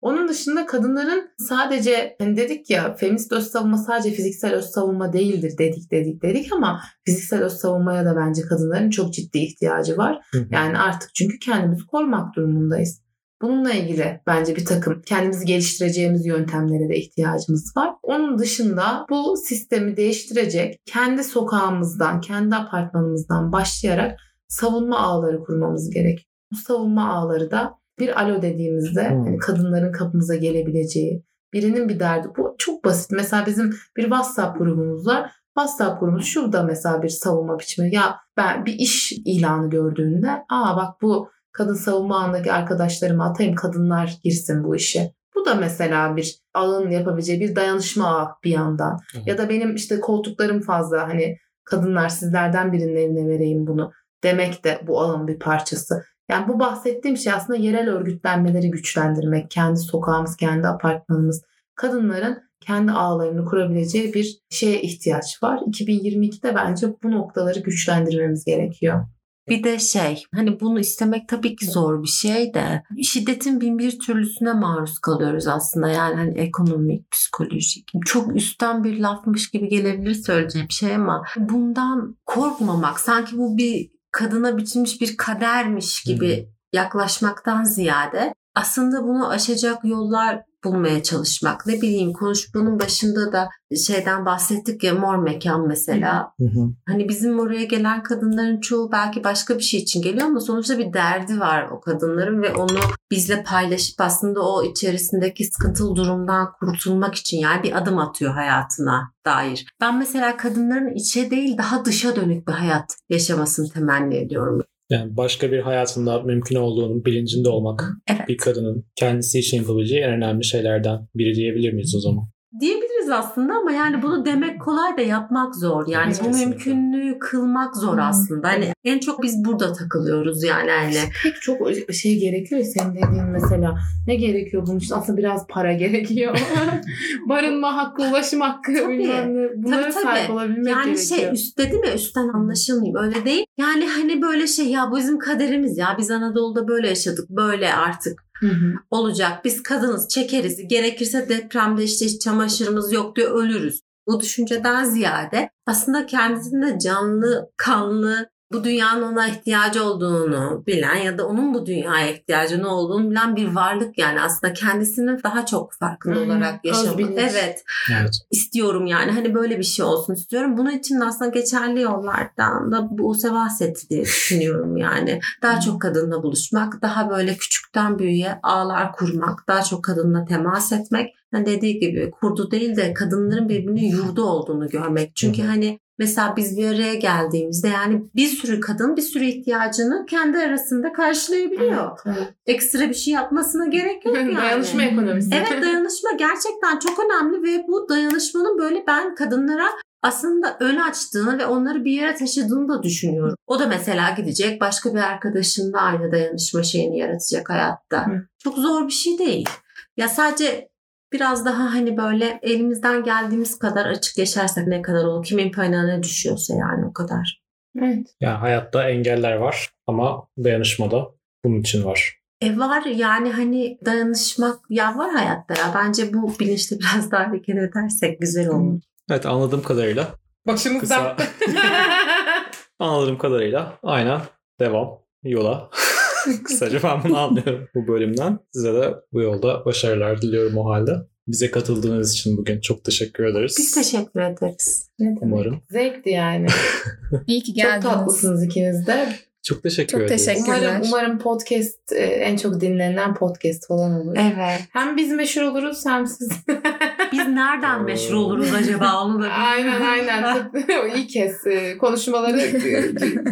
[0.03, 5.59] Onun dışında kadınların sadece hani dedik ya feminist öz savunma sadece fiziksel öz savunma değildir
[5.59, 10.21] dedik dedik dedik ama fiziksel öz savunmaya da bence kadınların çok ciddi ihtiyacı var.
[10.33, 10.47] Hı hı.
[10.51, 13.03] Yani artık çünkü kendimizi korumak durumundayız.
[13.43, 17.91] Bununla ilgili bence bir takım kendimizi geliştireceğimiz yöntemlere de ihtiyacımız var.
[18.03, 26.29] Onun dışında bu sistemi değiştirecek kendi sokağımızdan, kendi apartmanımızdan başlayarak savunma ağları kurmamız gerek.
[26.53, 29.25] Bu savunma ağları da bir alo dediğimizde Hmm.
[29.25, 32.29] hani kadınların kapımıza gelebileceği, birinin bir derdi.
[32.39, 33.11] Bu çok basit.
[33.11, 35.31] Mesela bizim bir WhatsApp grubumuz var.
[35.59, 37.95] WhatsApp grubumuz şurada mesela bir savunma biçimi.
[37.95, 44.19] Ya ben bir iş ilanı gördüğünde aa bak bu kadın savunma ağındaki arkadaşlarıma atayım kadınlar
[44.25, 45.15] girsin bu işe.
[45.35, 48.99] Bu da mesela bir ağın yapabileceği bir dayanışma ağı bir yandan.
[49.17, 49.27] Evet.
[49.27, 53.93] Ya da benim işte koltuklarım fazla hani kadınlar sizlerden birinin eline vereyim bunu
[54.25, 56.05] demek de bu ağın bir parçası.
[56.31, 61.43] Yani bu bahsettiğim şey aslında yerel örgütlenmeleri güçlendirmek, kendi sokağımız, kendi apartmanımız,
[61.75, 65.59] kadınların kendi ağlarını kurabileceği bir şeye ihtiyaç var.
[65.59, 69.07] 2022'de bence bu noktaları güçlendirmemiz gerekiyor.
[69.49, 73.99] Bir de şey hani bunu istemek tabii ki zor bir şey de şiddetin bin bir
[73.99, 77.91] türlüsüne maruz kalıyoruz aslında yani hani ekonomik, psikolojik.
[78.07, 84.57] Çok üstten bir lafmış gibi gelebilir söyleyeceğim şey ama bundan korkmamak sanki bu bir kadına
[84.57, 91.67] biçilmiş bir kadermiş gibi yaklaşmaktan ziyade aslında bunu aşacak yollar bulmaya çalışmak.
[91.67, 93.49] Ne bileyim konuşmanın başında da
[93.87, 96.33] şeyden bahsettik ya mor mekan mesela.
[96.39, 96.69] Hı hı.
[96.87, 100.93] Hani bizim oraya gelen kadınların çoğu belki başka bir şey için geliyor ama sonuçta bir
[100.93, 102.79] derdi var o kadınların ve onu
[103.11, 109.67] bizle paylaşıp aslında o içerisindeki sıkıntılı durumdan kurtulmak için yani bir adım atıyor hayatına dair.
[109.81, 114.63] Ben mesela kadınların içe değil daha dışa dönük bir hayat yaşamasını temenni ediyorum.
[114.93, 118.29] Yani başka bir hayatında mümkün olduğunun bilincinde olmak evet.
[118.29, 122.29] bir kadının kendisi için yapabileceği en önemli şeylerden biri diyebilir miyiz o zaman?
[122.61, 125.87] Diyebiliriz aslında ama yani bunu demek kolay da yapmak zor.
[125.87, 128.03] Yani evet, bu mümkünlüğü kılmak zor hmm.
[128.03, 128.49] aslında.
[128.49, 130.71] Hani en çok biz burada takılıyoruz yani.
[130.71, 130.95] yani.
[131.23, 131.59] Pek çok
[131.93, 133.79] şey gerekiyor senin dediğin mesela.
[134.07, 134.95] Ne gerekiyor bunun için?
[134.95, 136.39] Aslında biraz para gerekiyor.
[137.29, 138.99] Barınma hakkı, ulaşım hakkı tabii.
[138.99, 139.49] bilmem ne.
[139.57, 140.05] Bunlara tabii, tabii.
[140.05, 141.21] sahip olabilmek yani gerekiyor.
[141.21, 143.45] Yani şey üst dedim ya üstten anlaşılmayayım öyle değil.
[143.59, 148.32] Yani hani böyle şey ya bu bizim kaderimiz ya biz Anadolu'da böyle yaşadık böyle artık
[148.43, 149.45] Hı olacak.
[149.45, 150.69] Biz kadınız çekeriz.
[150.69, 153.81] Gerekirse depremde işte çamaşırımız yok diyor ölürüz.
[154.07, 161.27] Bu düşünceden ziyade aslında kendisinde canlı, kanlı, bu dünyanın ona ihtiyacı olduğunu bilen ya da
[161.27, 166.17] onun bu dünyaya ihtiyacı ne olduğunu bilen bir varlık yani aslında kendisinin daha çok farkında
[166.17, 167.01] hmm, olarak yaşamak.
[167.17, 168.11] Evet, evet.
[168.31, 170.57] istiyorum yani hani böyle bir şey olsun istiyorum.
[170.57, 175.21] Bunun için de aslında geçerli yollardan da bu bahsetti diye düşünüyorum yani.
[175.43, 181.15] Daha çok kadınla buluşmak, daha böyle küçükten büyüğe ağlar kurmak, daha çok kadınla temas etmek.
[181.35, 185.17] Yani dediği gibi kurdu değil de kadınların birbirinin yurdu olduğunu görmek.
[185.17, 190.39] Çünkü hani Mesela biz bir araya geldiğimizde yani bir sürü kadın bir sürü ihtiyacını kendi
[190.39, 191.99] arasında karşılayabiliyor.
[192.07, 192.35] Evet, evet.
[192.47, 194.37] Ekstra bir şey yapmasına gerek yok yani.
[194.37, 195.31] dayanışma ekonomisi.
[195.35, 199.69] Evet dayanışma gerçekten çok önemli ve bu dayanışmanın böyle ben kadınlara
[200.03, 203.35] aslında ön açtığını ve onları bir yere taşıdığını da düşünüyorum.
[203.47, 208.07] O da mesela gidecek başka bir arkadaşınla aynı dayanışma şeyini yaratacak hayatta.
[208.07, 208.27] Hı.
[208.39, 209.49] Çok zor bir şey değil.
[209.97, 210.72] Ya sadece
[211.13, 215.25] biraz daha hani böyle elimizden geldiğimiz kadar açık yaşarsak ne kadar olur.
[215.25, 217.43] Kimin payına ne düşüyorsa yani o kadar.
[217.79, 218.07] Evet.
[218.21, 221.09] Yani hayatta engeller var ama dayanışma da
[221.45, 222.19] bunun için var.
[222.41, 225.75] E var yani hani dayanışmak ya var hayatta ya.
[225.75, 228.81] Bence bu bilinçli biraz daha hareket edersek güzel olur.
[229.11, 230.09] Evet anladığım kadarıyla.
[230.47, 231.17] Başımızda.
[231.17, 231.53] Kısa...
[232.79, 234.21] anladığım kadarıyla aynen
[234.61, 235.71] devam yola.
[236.45, 238.39] Kısaca ben bunu anlıyorum bu bölümden.
[238.53, 240.93] Size de bu yolda başarılar diliyorum o halde.
[241.29, 243.55] Bize katıldığınız için bugün çok teşekkür ederiz.
[243.59, 244.91] Biz teşekkür ederiz.
[244.99, 245.23] Ne demek?
[245.23, 245.63] Umarım.
[245.71, 246.47] Zevkti yani.
[247.27, 247.83] İyi ki geldiniz.
[247.83, 249.09] Çok tatlısınız ikiniz de.
[249.45, 250.25] Çok teşekkür Çok ederiz.
[250.27, 250.59] teşekkürler.
[250.59, 254.17] Umarım, umarım podcast e, en çok dinlenen podcast falan olur.
[254.17, 254.61] Evet.
[254.73, 256.31] Hem biz meşhur oluruz hem siz.
[257.13, 260.51] biz nereden meşhur oluruz acaba onu da Aynen aynen.
[260.97, 262.41] İlk kez e, konuşmaları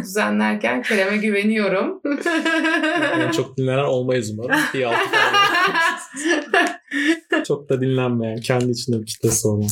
[0.03, 2.01] düzenlerken Kerem'e güveniyorum.
[3.19, 4.59] en çok dinlenen olmayız umarım.
[4.73, 4.97] Bir altı
[7.47, 9.67] çok da dinlenmeyen, kendi içinde bir kitlesi olan.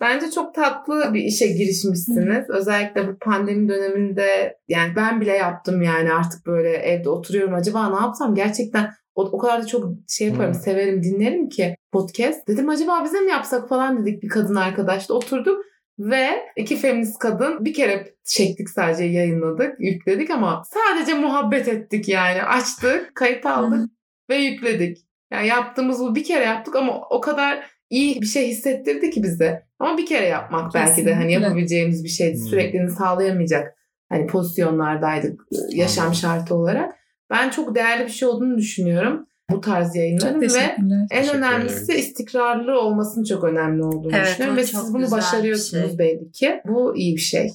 [0.00, 2.50] Bence çok tatlı bir işe girişmişsiniz.
[2.50, 8.06] Özellikle bu pandemi döneminde yani ben bile yaptım yani artık böyle evde oturuyorum acaba ne
[8.06, 10.60] yapsam gerçekten o, o kadar da çok şey yaparım hmm.
[10.60, 12.48] severim dinlerim ki podcast.
[12.48, 15.64] Dedim acaba bize mi yapsak falan dedik bir kadın arkadaşla oturduk.
[15.98, 22.42] Ve iki feminist kadın bir kere çektik sadece yayınladık, yükledik ama sadece muhabbet ettik yani.
[22.42, 23.90] Açtık, kayıt aldık
[24.30, 24.98] ve yükledik.
[25.32, 29.62] Yani yaptığımız bu bir kere yaptık ama o kadar iyi bir şey hissettirdi ki bize.
[29.78, 30.90] Ama bir kere yapmak Kesinlikle.
[30.90, 32.38] belki de hani yapabileceğimiz bir şeydi.
[32.38, 32.46] Hmm.
[32.46, 33.76] Sürekliliğini sağlayamayacak
[34.08, 36.94] hani pozisyonlardaydık yaşam şartı olarak.
[37.30, 40.76] Ben çok değerli bir şey olduğunu düşünüyorum bu tarz yayınların ve
[41.10, 45.98] en önemlisi istikrarlı olmasının çok önemli olduğunu evet, düşünüyorum ve siz bunu başarıyorsunuz şey.
[45.98, 46.60] belli ki.
[46.66, 47.50] Bu iyi bir şey.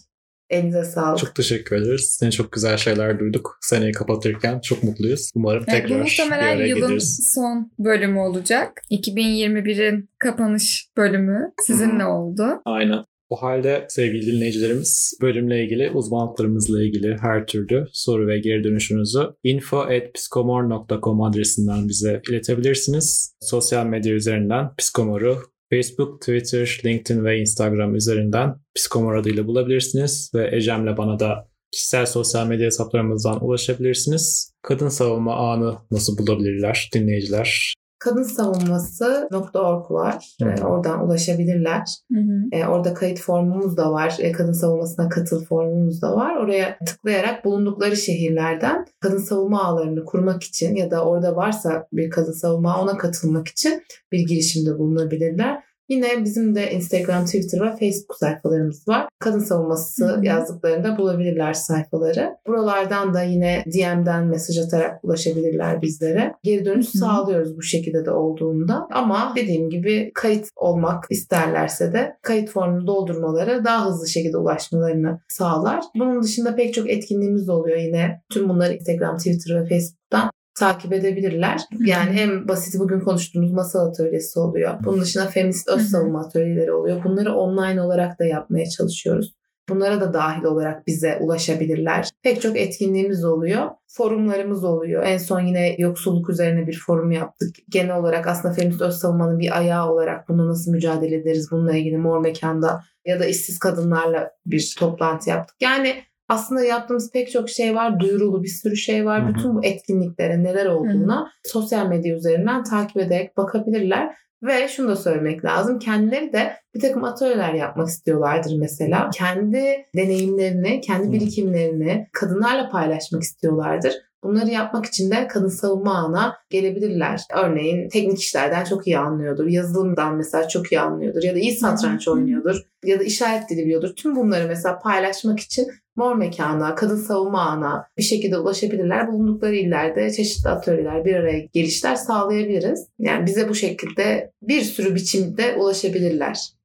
[0.49, 1.19] Elinize sağlık.
[1.19, 2.15] Çok teşekkür ederiz.
[2.19, 3.57] Seni çok güzel şeyler duyduk.
[3.61, 5.31] Seneyi kapatırken çok mutluyuz.
[5.35, 7.31] Umarım evet, tekrar muhtemelen bir araya yılın geliriz.
[7.33, 8.81] son bölümü olacak.
[8.91, 12.61] 2021'in kapanış bölümü sizinle oldu.
[12.65, 13.05] Aynen.
[13.29, 21.21] O halde sevgili dinleyicilerimiz bölümle ilgili uzmanlıklarımızla ilgili her türlü soru ve geri dönüşünüzü info.pskomor.com
[21.21, 23.35] adresinden bize iletebilirsiniz.
[23.41, 25.37] Sosyal medya üzerinden Pskomor'u
[25.69, 32.47] Facebook, Twitter, LinkedIn ve Instagram üzerinden Psikomor adıyla bulabilirsiniz ve Ecem'le bana da kişisel sosyal
[32.47, 34.53] medya hesaplarımızdan ulaşabilirsiniz.
[34.61, 37.73] Kadın savunma ağını nasıl bulabilirler dinleyiciler?
[37.99, 40.35] Kadın savunması.org var.
[40.41, 40.49] Hı.
[40.49, 41.83] E, oradan ulaşabilirler.
[42.13, 42.41] Hı hı.
[42.51, 44.15] E, orada kayıt formumuz da var.
[44.19, 46.35] E, kadın savunmasına katıl formumuz da var.
[46.37, 52.31] Oraya tıklayarak bulundukları şehirlerden kadın savunma ağlarını kurmak için ya da orada varsa bir kadın
[52.31, 55.68] savunma ona katılmak için bir girişimde bulunabilirler.
[55.89, 59.07] Yine bizim de Instagram, Twitter ve Facebook sayfalarımız var.
[59.19, 60.25] Kadın savunması Hı hı.
[60.25, 62.29] yazdıklarında bulabilirler sayfaları.
[62.47, 66.33] Buralardan da yine DM'den mesaj atarak ulaşabilirler bizlere.
[66.43, 66.97] Geri dönüş Hı hı.
[66.97, 68.87] sağlıyoruz bu şekilde de olduğunda.
[68.91, 75.83] Ama dediğim gibi kayıt olmak isterlerse de kayıt formunu doldurmaları daha hızlı şekilde ulaşmalarını sağlar.
[75.95, 78.21] Bunun dışında pek çok etkinliğimiz de oluyor yine.
[78.29, 81.61] Tüm bunları Instagram, Twitter ve Facebook'tan takip edebilirler.
[81.79, 84.73] Yani en basit bugün konuştuğumuz masal atölyesi oluyor.
[84.83, 87.03] Bunun dışında feminist öz savunma atölyeleri oluyor.
[87.03, 89.33] Bunları online olarak da yapmaya çalışıyoruz.
[89.69, 92.09] Bunlara da dahil olarak bize ulaşabilirler.
[92.23, 93.69] Pek çok etkinliğimiz oluyor.
[93.87, 95.03] Forumlarımız oluyor.
[95.05, 97.55] En son yine yoksulluk üzerine bir forum yaptık.
[97.69, 101.97] Genel olarak aslında feminist öz savunmanın bir ayağı olarak bunu nasıl mücadele ederiz bununla ilgili
[101.97, 105.55] mor mekanda ya da işsiz kadınlarla bir toplantı yaptık.
[105.61, 105.95] Yani
[106.29, 107.99] aslında yaptığımız pek çok şey var.
[107.99, 109.23] Duyurulu bir sürü şey var.
[109.23, 109.33] Hı hı.
[109.33, 114.15] Bütün bu etkinliklere neler olduğuna sosyal medya üzerinden takip ederek bakabilirler.
[114.43, 115.79] Ve şunu da söylemek lazım.
[115.79, 119.09] Kendileri de bir takım atölyeler yapmak istiyorlardır mesela.
[119.13, 123.93] Kendi deneyimlerini, kendi birikimlerini kadınlarla paylaşmak istiyorlardır.
[124.23, 127.21] Bunları yapmak için de kadın savunma ağına gelebilirler.
[127.33, 129.47] Örneğin teknik işlerden çok iyi anlıyordur.
[129.47, 131.23] Yazılımdan mesela çok iyi anlıyordur.
[131.23, 132.61] Ya da iyi satranç oynuyordur.
[132.83, 133.95] Ya da işaret dili biliyordur.
[133.95, 139.11] Tüm bunları mesela paylaşmak için Mor Mekan'a, Kadın Savunma Ağı'na bir şekilde ulaşabilirler.
[139.11, 142.87] Bulundukları illerde çeşitli atölyeler, bir araya gelişler sağlayabiliriz.
[142.99, 146.58] Yani bize bu şekilde bir sürü biçimde ulaşabilirler.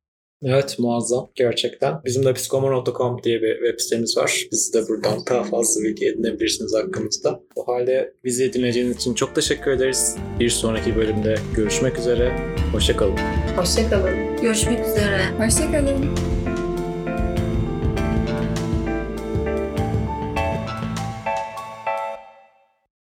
[0.45, 2.01] Evet muazzam gerçekten.
[2.05, 4.47] Bizim de psikomor.com diye bir web sitemiz var.
[4.53, 7.40] Biz de buradan daha fazla bilgi edinebilirsiniz hakkımızda.
[7.57, 10.16] O halde bizi dinlediğiniz için çok teşekkür ederiz.
[10.40, 12.32] Bir sonraki bölümde görüşmek üzere.
[12.72, 13.16] Hoşçakalın.
[13.57, 14.36] Hoşçakalın.
[14.42, 15.20] Görüşmek üzere.
[15.38, 16.34] Hoşçakalın.